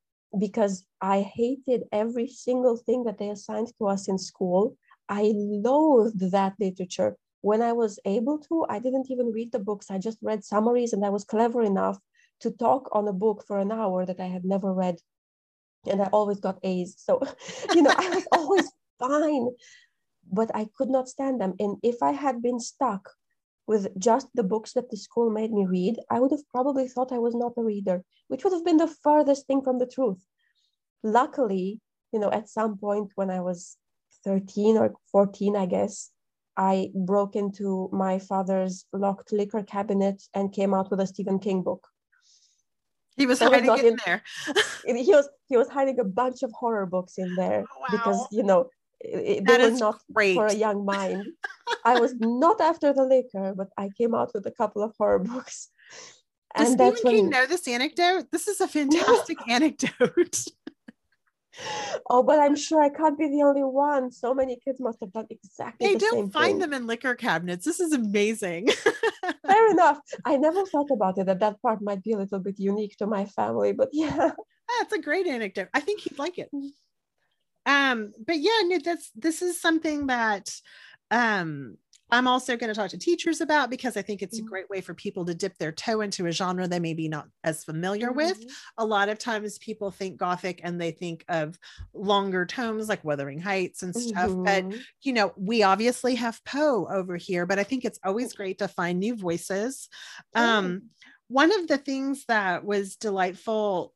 [0.46, 4.76] because I hated every single thing that they assigned to us in school.
[5.22, 5.24] I
[5.68, 7.12] loathed that literature.
[7.42, 9.88] When I was able to, I didn't even read the books.
[9.90, 11.98] I just read summaries and I was clever enough
[12.42, 14.98] to talk on a book for an hour that I had never read.
[15.92, 16.92] And I always got A's.
[16.98, 17.22] So,
[17.76, 18.68] you know, I was always
[19.00, 19.50] fine,
[20.32, 21.54] but I could not stand them.
[21.60, 23.10] And if I had been stuck
[23.68, 27.12] with just the books that the school made me read, I would have probably thought
[27.12, 30.26] I was not a reader, which would have been the furthest thing from the truth.
[31.04, 31.80] Luckily,
[32.14, 33.78] you know, at some point when I was
[34.24, 36.12] 13 or 14, I guess,
[36.56, 41.62] I broke into my father's locked liquor cabinet and came out with a Stephen King
[41.62, 41.88] book.
[43.16, 44.22] He was so hiding it in, in there.
[44.86, 47.88] he was he was hiding a bunch of horror books in there oh, wow.
[47.92, 50.36] because you know it, they were not great.
[50.36, 51.26] for a young mind.
[51.86, 55.20] I was not after the liquor, but I came out with a couple of horror
[55.20, 55.70] books.
[56.56, 57.30] Does and Stephen King when...
[57.32, 58.28] know this anecdote?
[58.32, 60.46] This is a fantastic anecdote.
[62.10, 64.12] oh, but I'm sure I can't be the only one.
[64.12, 65.88] So many kids must have done exactly.
[65.88, 66.60] They the don't find thing.
[66.60, 67.66] them in liquor cabinets.
[67.66, 68.70] This is amazing.
[69.46, 70.00] Fair enough.
[70.26, 71.26] I never thought about it.
[71.26, 74.32] That that part might be a little bit unique to my family, but yeah.
[74.80, 75.70] That's a great anecdote.
[75.74, 76.50] I think he'd like it.
[76.54, 76.70] Mm.
[77.68, 80.50] Um, but yeah, no, that's this is something that
[81.12, 81.78] um
[82.10, 84.50] I'm also going to talk to teachers about because I think it's a mm-hmm.
[84.50, 87.28] great way for people to dip their toe into a genre they may be not
[87.44, 88.18] as familiar mm-hmm.
[88.18, 88.46] with.
[88.78, 91.60] A lot of times people think Gothic and they think of
[91.94, 94.30] longer tomes like Wuthering Heights and stuff.
[94.30, 94.44] Mm-hmm.
[94.44, 98.60] But, you know, we obviously have Poe over here, but I think it's always great
[98.60, 99.90] to find new voices.
[100.34, 100.84] Um,
[101.28, 103.94] one of the things that was delightful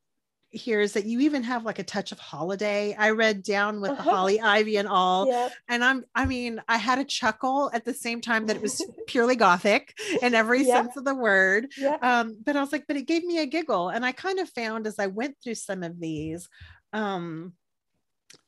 [0.52, 2.94] here is that you even have like a touch of holiday.
[2.98, 4.04] I read down with uh-huh.
[4.04, 5.26] the holly ivy and all.
[5.28, 5.54] Yep.
[5.70, 8.86] And I'm I mean, I had a chuckle at the same time that it was
[9.08, 10.84] purely gothic in every yep.
[10.84, 11.68] sense of the word.
[11.78, 12.04] Yep.
[12.04, 13.90] Um, but I was like, but it gave me a giggle.
[13.90, 16.50] And I kind of found as I went through some of these,
[16.92, 17.54] um,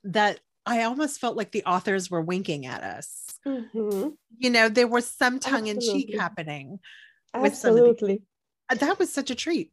[0.04, 3.40] that I almost felt like the authors were winking at us.
[3.46, 4.10] Mm-hmm.
[4.38, 6.80] You know, there was some tongue in cheek happening.
[7.34, 8.24] Absolutely.
[8.70, 9.72] That was such a treat.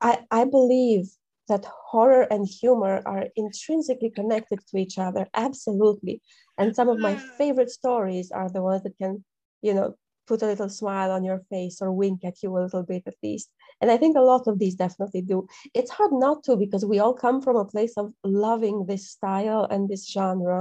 [0.00, 1.10] I, I believe
[1.52, 6.22] that horror and humor are intrinsically connected to each other absolutely.
[6.58, 9.24] And some of my favorite stories are the ones that can
[9.60, 9.94] you know
[10.26, 13.22] put a little smile on your face or wink at you a little bit at
[13.22, 13.48] least.
[13.80, 15.38] And i think a lot of these definitely do.
[15.78, 19.64] It's hard not to because we all come from a place of loving this style
[19.72, 20.60] and this genre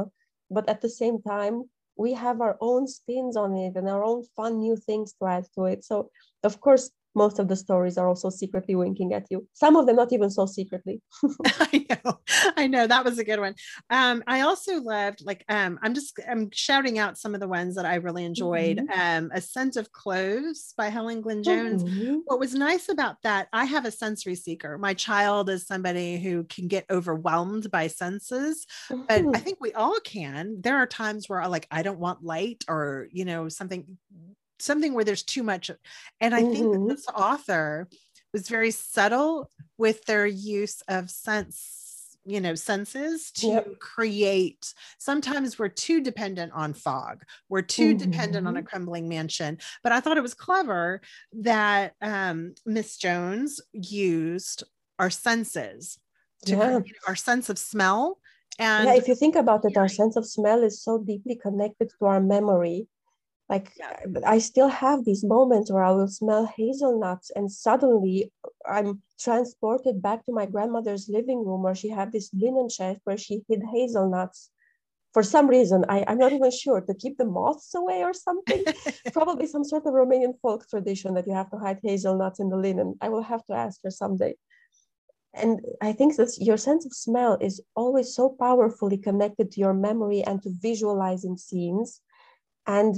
[0.55, 1.55] but at the same time
[1.95, 5.45] we have our own spins on it and our own fun new things to add
[5.55, 5.83] to it.
[5.83, 6.09] So
[6.43, 9.47] of course most of the stories are also secretly winking at you.
[9.53, 11.01] Some of them not even so secretly.
[11.45, 12.19] I know.
[12.57, 13.55] I know that was a good one.
[13.89, 17.75] Um, I also loved like um, I'm just I'm shouting out some of the ones
[17.75, 18.77] that I really enjoyed.
[18.77, 18.99] Mm-hmm.
[19.25, 21.83] Um, A Scent of Cloves by Helen Glynn Jones.
[21.83, 22.17] Mm-hmm.
[22.25, 24.77] What was nice about that, I have a sensory seeker.
[24.77, 29.03] My child is somebody who can get overwhelmed by senses, mm-hmm.
[29.07, 29.43] but I mm-hmm.
[29.43, 30.61] think we all can.
[30.61, 33.97] There are times where I like I don't want light or you know something
[34.61, 35.69] something where there's too much
[36.19, 36.53] and i mm-hmm.
[36.53, 37.87] think this author
[38.33, 41.81] was very subtle with their use of sense
[42.25, 43.79] you know senses to yep.
[43.79, 48.11] create sometimes we're too dependent on fog we're too mm-hmm.
[48.11, 48.67] dependent on a mm-hmm.
[48.67, 51.01] crumbling mansion but i thought it was clever
[51.33, 54.63] that um, miss jones used
[54.99, 55.97] our senses
[56.45, 56.79] to yeah.
[57.07, 58.19] our sense of smell
[58.59, 61.89] and yeah if you think about it our sense of smell is so deeply connected
[61.97, 62.87] to our memory
[63.51, 63.97] like yeah.
[64.25, 68.31] i still have these moments where i will smell hazelnuts and suddenly
[68.65, 73.17] i'm transported back to my grandmother's living room where she had this linen shelf where
[73.17, 74.49] she hid hazelnuts.
[75.13, 78.63] For some reason I, i'm not even sure to keep the moths away or something?
[79.13, 82.57] Probably some sort of romanian folk tradition that you have to hide hazelnuts in the
[82.65, 82.95] linen.
[83.01, 84.33] I will have to ask her someday.
[85.33, 85.53] And
[85.89, 90.21] i think that your sense of smell is always so powerfully connected to your memory
[90.29, 91.89] and to visualizing scenes.
[92.79, 92.95] And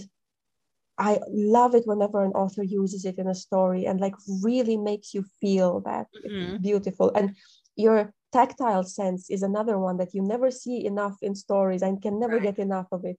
[0.98, 5.14] I love it whenever an author uses it in a story and like really makes
[5.14, 6.58] you feel that mm-hmm.
[6.58, 7.12] beautiful.
[7.16, 7.36] And
[7.76, 12.20] your tactile sense is another one that you never see enough in stories and can
[12.20, 12.44] never right.
[12.44, 13.18] get enough of it.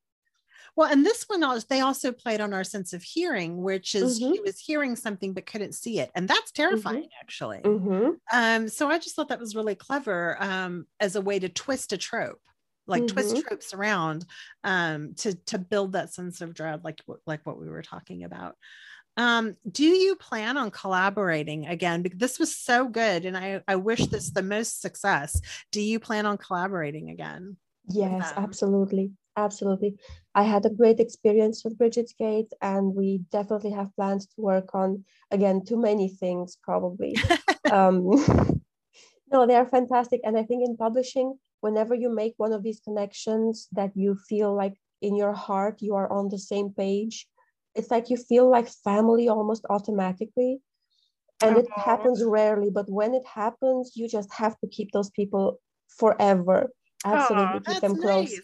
[0.77, 4.33] Well, and this one, they also played on our sense of hearing, which is mm-hmm.
[4.33, 7.21] he was hearing something but couldn't see it, and that's terrifying, mm-hmm.
[7.21, 7.59] actually.
[7.59, 8.11] Mm-hmm.
[8.33, 11.93] Um, so I just thought that was really clever um, as a way to twist
[11.93, 12.41] a trope
[12.87, 13.15] like mm-hmm.
[13.15, 14.25] twist tropes around
[14.63, 18.57] um, to to build that sense of dread, like like what we were talking about.
[19.17, 22.03] Um, do you plan on collaborating again?
[22.03, 25.41] Because this was so good, and I I wish this the most success.
[25.73, 27.57] Do you plan on collaborating again?
[27.89, 29.97] Yes, absolutely, absolutely.
[30.35, 34.75] I had a great experience with Brigid's Gate, and we definitely have plans to work
[34.75, 37.17] on again too many things probably.
[37.71, 38.11] um,
[39.35, 40.21] No, they are fantastic.
[40.23, 44.55] And I think in publishing, whenever you make one of these connections that you feel
[44.63, 47.27] like in your heart you are on the same page,
[47.75, 50.53] it's like you feel like family almost automatically.
[51.43, 51.91] And it uh-huh.
[51.91, 55.47] happens rarely, but when it happens, you just have to keep those people
[56.01, 56.59] forever.
[57.05, 58.33] Absolutely keep them close.
[58.33, 58.41] Nice.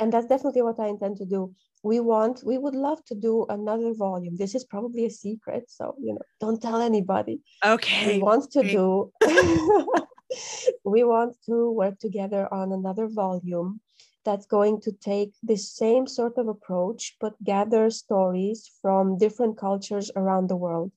[0.00, 3.46] And that's definitely what I intend to do we want we would love to do
[3.48, 8.22] another volume this is probably a secret so you know don't tell anybody okay we
[8.22, 9.10] want to do
[10.84, 13.80] we want to work together on another volume
[14.24, 20.10] that's going to take the same sort of approach but gather stories from different cultures
[20.14, 20.92] around the world.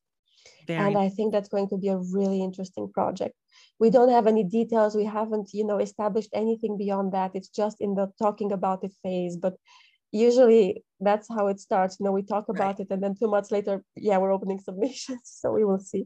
[0.67, 3.36] Very and i think that's going to be a really interesting project.
[3.79, 4.95] We don't have any details.
[4.95, 7.31] We haven't you know established anything beyond that.
[7.34, 9.55] It's just in the talking about it phase but
[10.13, 11.99] usually that's how it starts.
[11.99, 12.79] You know, we talk about right.
[12.81, 15.21] it, and then two months later, yeah, we're opening submissions.
[15.23, 16.05] So we will see.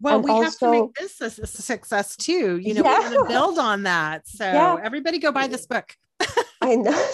[0.00, 2.58] Well, and we also, have to make this a, a success too.
[2.58, 2.98] You know, yeah.
[2.98, 4.26] we're going to build on that.
[4.28, 4.76] So yeah.
[4.82, 5.94] everybody, go buy this book.
[6.60, 7.08] I know.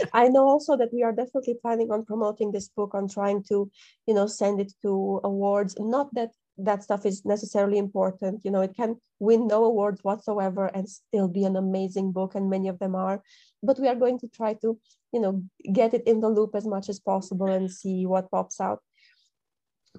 [0.12, 3.70] I know also that we are definitely planning on promoting this book, on trying to,
[4.06, 5.76] you know, send it to awards.
[5.78, 8.42] Not that that stuff is necessarily important.
[8.44, 12.50] You know, it can win no awards whatsoever and still be an amazing book, and
[12.50, 13.22] many of them are.
[13.62, 14.78] But we are going to try to
[15.12, 15.42] you know
[15.72, 18.80] get it in the loop as much as possible and see what pops out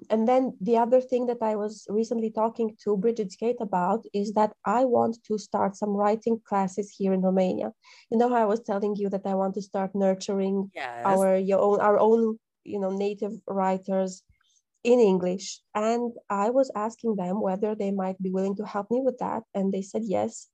[0.09, 4.33] and then the other thing that i was recently talking to Brigids Gate about is
[4.33, 7.71] that i want to start some writing classes here in romania
[8.11, 11.03] you know how i was telling you that i want to start nurturing yes.
[11.05, 14.23] our your own our own you know native writers
[14.83, 19.01] in english and i was asking them whether they might be willing to help me
[19.01, 20.49] with that and they said yes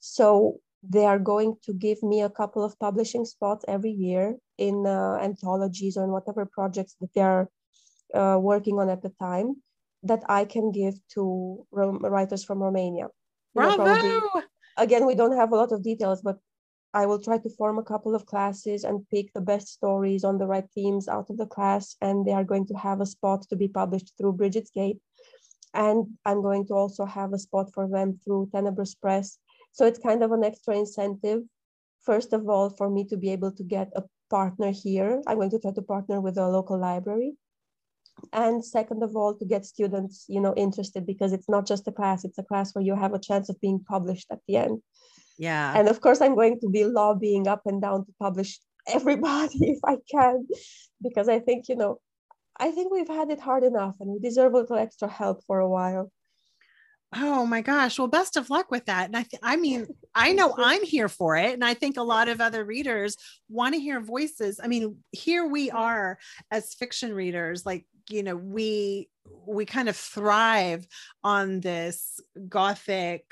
[0.00, 4.86] so they are going to give me a couple of publishing spots every year in
[4.86, 7.48] uh, anthologies or in whatever projects that they are
[8.14, 9.56] uh, working on at the time
[10.02, 13.08] that I can give to Rom- writers from Romania.
[13.54, 13.84] Bravo!
[13.84, 14.42] Know, probably,
[14.76, 16.38] again, we don't have a lot of details, but
[17.00, 20.38] I will try to form a couple of classes and pick the best stories on
[20.38, 23.40] the right themes out of the class, and they are going to have a spot
[23.50, 25.00] to be published through Brigid's Gate.
[25.74, 29.38] And I'm going to also have a spot for them through Tenebrous Press
[29.76, 31.42] so it's kind of an extra incentive,
[32.00, 35.20] first of all, for me to be able to get a partner here.
[35.26, 37.34] I'm going to try to partner with a local library.
[38.32, 41.92] And second of all, to get students, you know, interested because it's not just a
[41.92, 44.80] class, it's a class where you have a chance of being published at the end.
[45.38, 45.78] Yeah.
[45.78, 48.58] And of course, I'm going to be lobbying up and down to publish
[48.88, 50.46] everybody if I can,
[51.02, 52.00] because I think, you know,
[52.58, 55.58] I think we've had it hard enough and we deserve a little extra help for
[55.58, 56.10] a while.
[57.14, 57.98] Oh my gosh.
[57.98, 59.06] Well, best of luck with that.
[59.06, 61.52] And I th- I mean, I know I'm here for it.
[61.52, 63.16] And I think a lot of other readers
[63.48, 64.58] want to hear voices.
[64.62, 66.18] I mean, here we are
[66.50, 69.08] as fiction readers, like, you know, we
[69.46, 70.86] we kind of thrive
[71.22, 73.24] on this gothic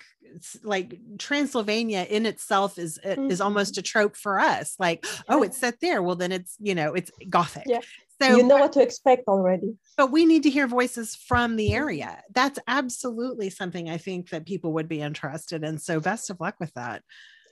[0.62, 3.30] like transylvania in itself is mm-hmm.
[3.30, 6.74] is almost a trope for us like oh it's set there well then it's you
[6.74, 7.80] know it's gothic yeah.
[8.22, 9.74] So you know what to expect already.
[9.96, 12.22] But we need to hear voices from the area.
[12.32, 15.78] That's absolutely something I think that people would be interested in.
[15.78, 17.02] So best of luck with that.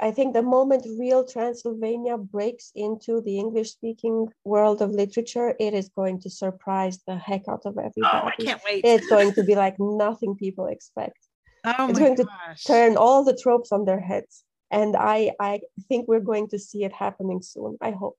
[0.03, 5.75] I think the moment real Transylvania breaks into the English speaking world of literature, it
[5.75, 8.23] is going to surprise the heck out of everybody.
[8.25, 8.85] Oh, I can't wait.
[8.85, 11.19] It's going to be like nothing people expect.
[11.65, 12.65] Oh it's going gosh.
[12.65, 14.43] to turn all the tropes on their heads.
[14.73, 17.77] And I, I think we're going to see it happening soon.
[17.81, 18.17] I hope.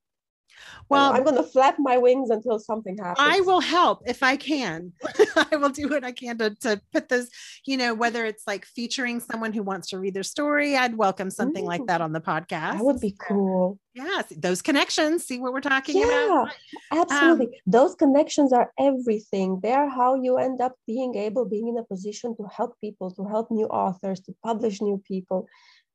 [0.90, 3.18] Well, I'm going to flap my wings until something happens.
[3.20, 4.94] I will help if I can.
[5.52, 7.30] I will do what I can to, to put this,
[7.66, 11.30] you know, whether it's like featuring someone who wants to read their story, I'd welcome
[11.30, 12.74] something like that on the podcast.
[12.74, 13.80] That would be cool.
[13.94, 15.26] Yes, yeah, those connections.
[15.26, 16.52] See what we're talking yeah, about.
[16.92, 17.46] Absolutely.
[17.46, 19.60] Um, those connections are everything.
[19.62, 23.12] They are how you end up being able, being in a position to help people,
[23.12, 25.48] to help new authors, to publish new people.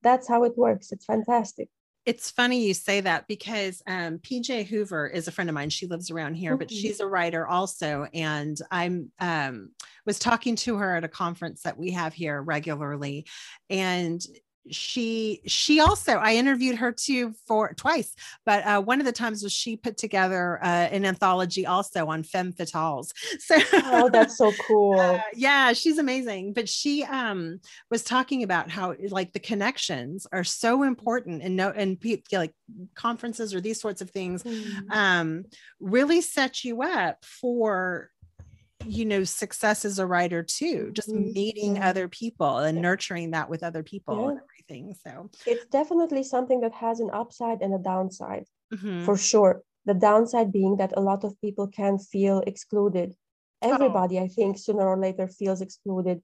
[0.03, 0.93] That's how it works.
[0.93, 1.69] It's fantastic
[2.09, 5.69] it's funny you say that because um, PJ Hoover is a friend of mine.
[5.69, 6.61] She lives around here, mm-hmm.
[6.61, 8.07] but she's a writer also.
[8.15, 9.73] And I'm um,
[10.07, 13.27] was talking to her at a conference that we have here regularly,
[13.69, 14.23] and
[14.71, 18.15] she she also i interviewed her too for twice
[18.45, 22.23] but uh, one of the times was she put together uh, an anthology also on
[22.23, 27.61] femme fatales so oh that's so cool uh, yeah she's amazing but she um
[27.91, 31.99] was talking about how like the connections are so important and no and
[32.33, 32.53] like
[32.95, 34.91] conferences or these sorts of things mm.
[34.91, 35.45] um
[35.81, 38.11] really set you up for
[38.87, 41.33] you know success as a writer too just mm-hmm.
[41.33, 44.41] meeting other people and nurturing that with other people yeah.
[44.69, 45.31] Everything so.
[45.47, 49.05] It's definitely something that has an upside and a downside mm-hmm.
[49.05, 49.63] for sure.
[49.87, 53.15] The downside being that a lot of people can feel excluded.
[53.61, 53.73] Oh.
[53.75, 54.25] everybody oh.
[54.25, 56.19] i think sooner or later feels excluded.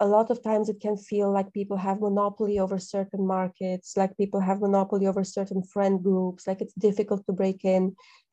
[0.00, 4.20] A lot of times it can feel like people have monopoly over certain markets like
[4.22, 7.82] people have monopoly over certain friend groups like it's difficult to break in.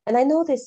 [0.06, 0.62] And i know this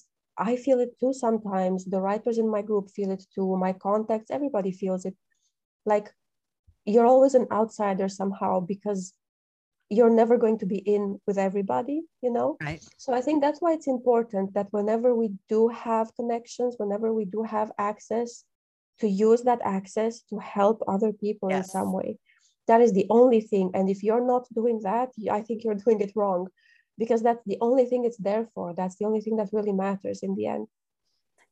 [0.49, 1.79] i feel it too sometimes.
[1.93, 3.49] The writers in my group feel it too.
[3.67, 5.15] My contacts everybody feels it.
[5.93, 6.07] Like
[6.86, 9.13] you're always an outsider somehow because
[9.89, 12.57] you're never going to be in with everybody you know?
[12.61, 12.83] Right.
[12.97, 17.25] So i think that's why it's important that whenever we do have connections whenever we
[17.25, 18.43] do have access
[18.99, 21.65] to use that access to help other people yes.
[21.65, 22.17] in some way.
[22.67, 26.01] That is the only thing and if you're not doing that i think you're doing
[26.01, 26.47] it wrong
[26.97, 30.21] because that's the only thing it's there for that's the only thing that really matters
[30.23, 30.67] in the end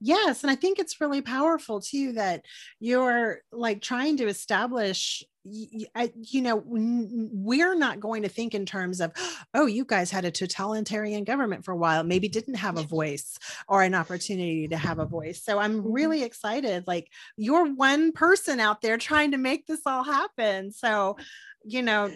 [0.04, 2.44] yes and i think it's really powerful too that
[2.80, 9.12] you're like trying to establish you know we're not going to think in terms of
[9.54, 13.38] oh you guys had a totalitarian government for a while maybe didn't have a voice
[13.68, 15.44] or an opportunity to have a voice.
[15.44, 15.92] So i'm mm-hmm.
[15.92, 20.72] really excited like you're one person out there trying to make this all happen.
[20.72, 21.18] So
[21.66, 22.10] you know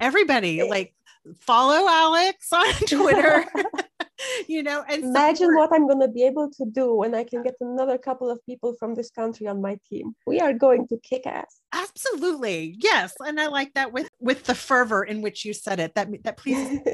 [0.00, 0.94] everybody like
[1.40, 3.44] follow alex on twitter
[4.48, 5.70] you know and imagine support.
[5.70, 8.44] what i'm going to be able to do when i can get another couple of
[8.46, 10.14] people from this country on my team.
[10.26, 11.60] We are going to kick ass.
[11.72, 12.76] Absolutely.
[12.78, 13.14] Yes.
[13.20, 15.94] And i like that with with the fervor in which you said it.
[15.94, 16.80] That that pleases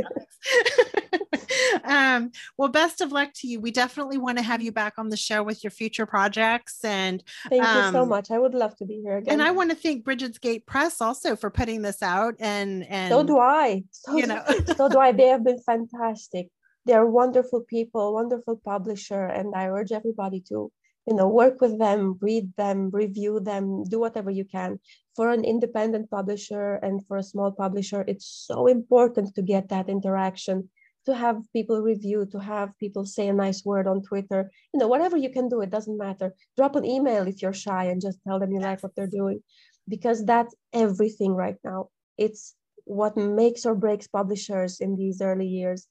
[1.85, 3.61] um, well best of luck to you.
[3.61, 7.23] We definitely want to have you back on the show with your future projects and
[7.49, 8.31] thank um, you so um, much.
[8.31, 11.01] I would love to be here again and i want to thank brigid's gate press
[11.01, 13.83] also for putting this out and and so do i.
[13.91, 14.43] So, you know.
[14.77, 15.13] So do i.
[15.13, 16.49] They have been fantastic
[16.87, 20.73] they're wonderful people, wonderful publisher, and I urge everybody to
[21.07, 24.79] you know work with them, read them, review them, do whatever you can.
[25.17, 29.89] For an independent publisher and for a small publisher, it's so important to get that
[29.89, 30.71] interaction,
[31.07, 34.51] to have people review, to have people say a nice word on Twitter.
[34.73, 36.35] You know, whatever you can do, it doesn't matter.
[36.57, 39.41] Drop an email if you're shy and just tell them you like what they're doing,
[39.89, 41.89] because that's everything right now.
[42.17, 42.55] It's
[42.85, 45.87] what makes or breaks publishers in these early years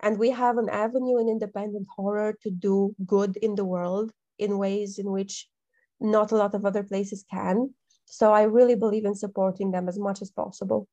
[0.00, 4.58] and we have an avenue in independent horror to do good in the world in
[4.58, 5.48] ways in which
[6.00, 7.74] not a lot of other places can.
[8.04, 10.88] So I really believe in supporting them as much as possible.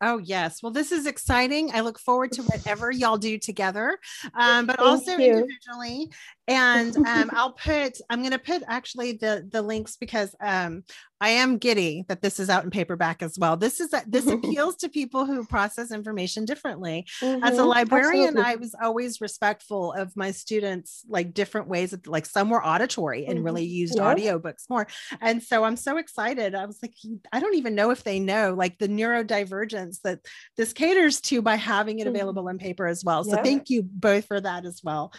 [0.00, 0.62] Oh, yes.
[0.62, 1.70] Well, this is exciting.
[1.72, 3.98] I look forward to whatever y'all do together,
[4.34, 5.32] um, but Thank also you.
[5.32, 6.10] individually
[6.48, 10.84] and um, I'll put I'm going to put actually the the links because um,
[11.20, 13.56] I am giddy that this is out in paperback as well.
[13.56, 17.06] This is this appeals to people who process information differently.
[17.22, 17.42] Mm-hmm.
[17.42, 17.68] As a mm-hmm.
[17.68, 18.52] librarian, Absolutely.
[18.52, 23.24] I was always respectful of my students like different ways of like some were auditory
[23.24, 23.44] and mm-hmm.
[23.46, 24.14] really used yeah.
[24.14, 24.86] audiobooks more.
[25.20, 26.54] And so I'm so excited.
[26.54, 26.94] I was like
[27.32, 30.20] I don't even know if they know like the neurodivergence that
[30.56, 32.16] this caters to by having it mm-hmm.
[32.16, 33.24] available in paper as well.
[33.24, 33.42] So yeah.
[33.42, 35.12] thank you both for that as well.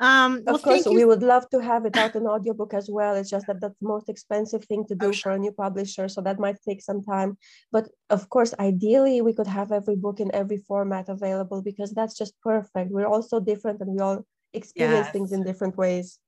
[0.00, 3.14] Um, well, of course, we would love to have it out in audiobook as well.
[3.14, 5.32] It's just that that's the most expensive thing to oh, do oh, sure.
[5.32, 7.38] for a new publisher, so that might take some time.
[7.70, 12.16] But of course, ideally, we could have every book in every format available because that's
[12.16, 12.90] just perfect.
[12.90, 15.12] We're all so different, and we all experience yes.
[15.12, 16.18] things in different ways.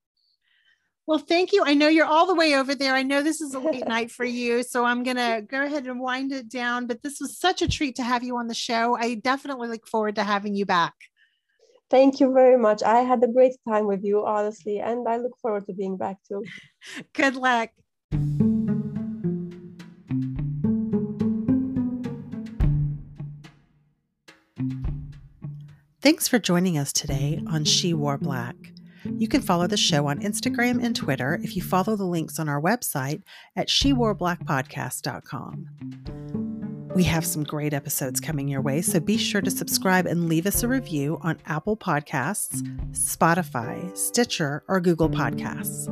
[1.07, 1.63] Well, thank you.
[1.65, 2.93] I know you're all the way over there.
[2.93, 5.87] I know this is a late night for you, so I'm going to go ahead
[5.87, 6.85] and wind it down.
[6.85, 8.95] But this was such a treat to have you on the show.
[8.95, 10.93] I definitely look forward to having you back.
[11.91, 12.81] Thank you very much.
[12.83, 16.17] I had a great time with you, honestly, and I look forward to being back
[16.25, 16.41] too.
[17.13, 17.71] Good luck.
[26.01, 28.55] Thanks for joining us today on She Wore Black.
[29.17, 32.47] You can follow the show on Instagram and Twitter if you follow the links on
[32.47, 33.23] our website
[33.55, 36.50] at sheworeblackpodcast.com.
[36.93, 40.45] We have some great episodes coming your way, so be sure to subscribe and leave
[40.45, 42.61] us a review on Apple Podcasts,
[42.91, 45.87] Spotify, Stitcher, or Google Podcasts.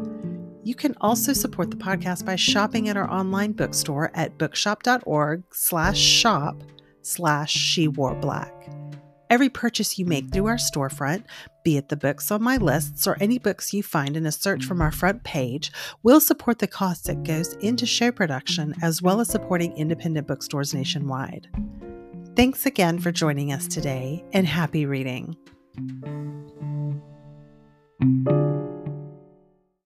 [0.65, 5.97] You can also support the podcast by shopping at our online bookstore at bookshop.org slash
[5.97, 6.61] shop
[7.01, 8.53] slash she wore black.
[9.29, 11.23] Every purchase you make through our storefront,
[11.63, 14.65] be it the books on my lists or any books you find in a search
[14.65, 15.71] from our front page,
[16.01, 20.73] will support the cost that goes into show production as well as supporting independent bookstores
[20.73, 21.47] nationwide.
[22.35, 25.35] Thanks again for joining us today and happy reading.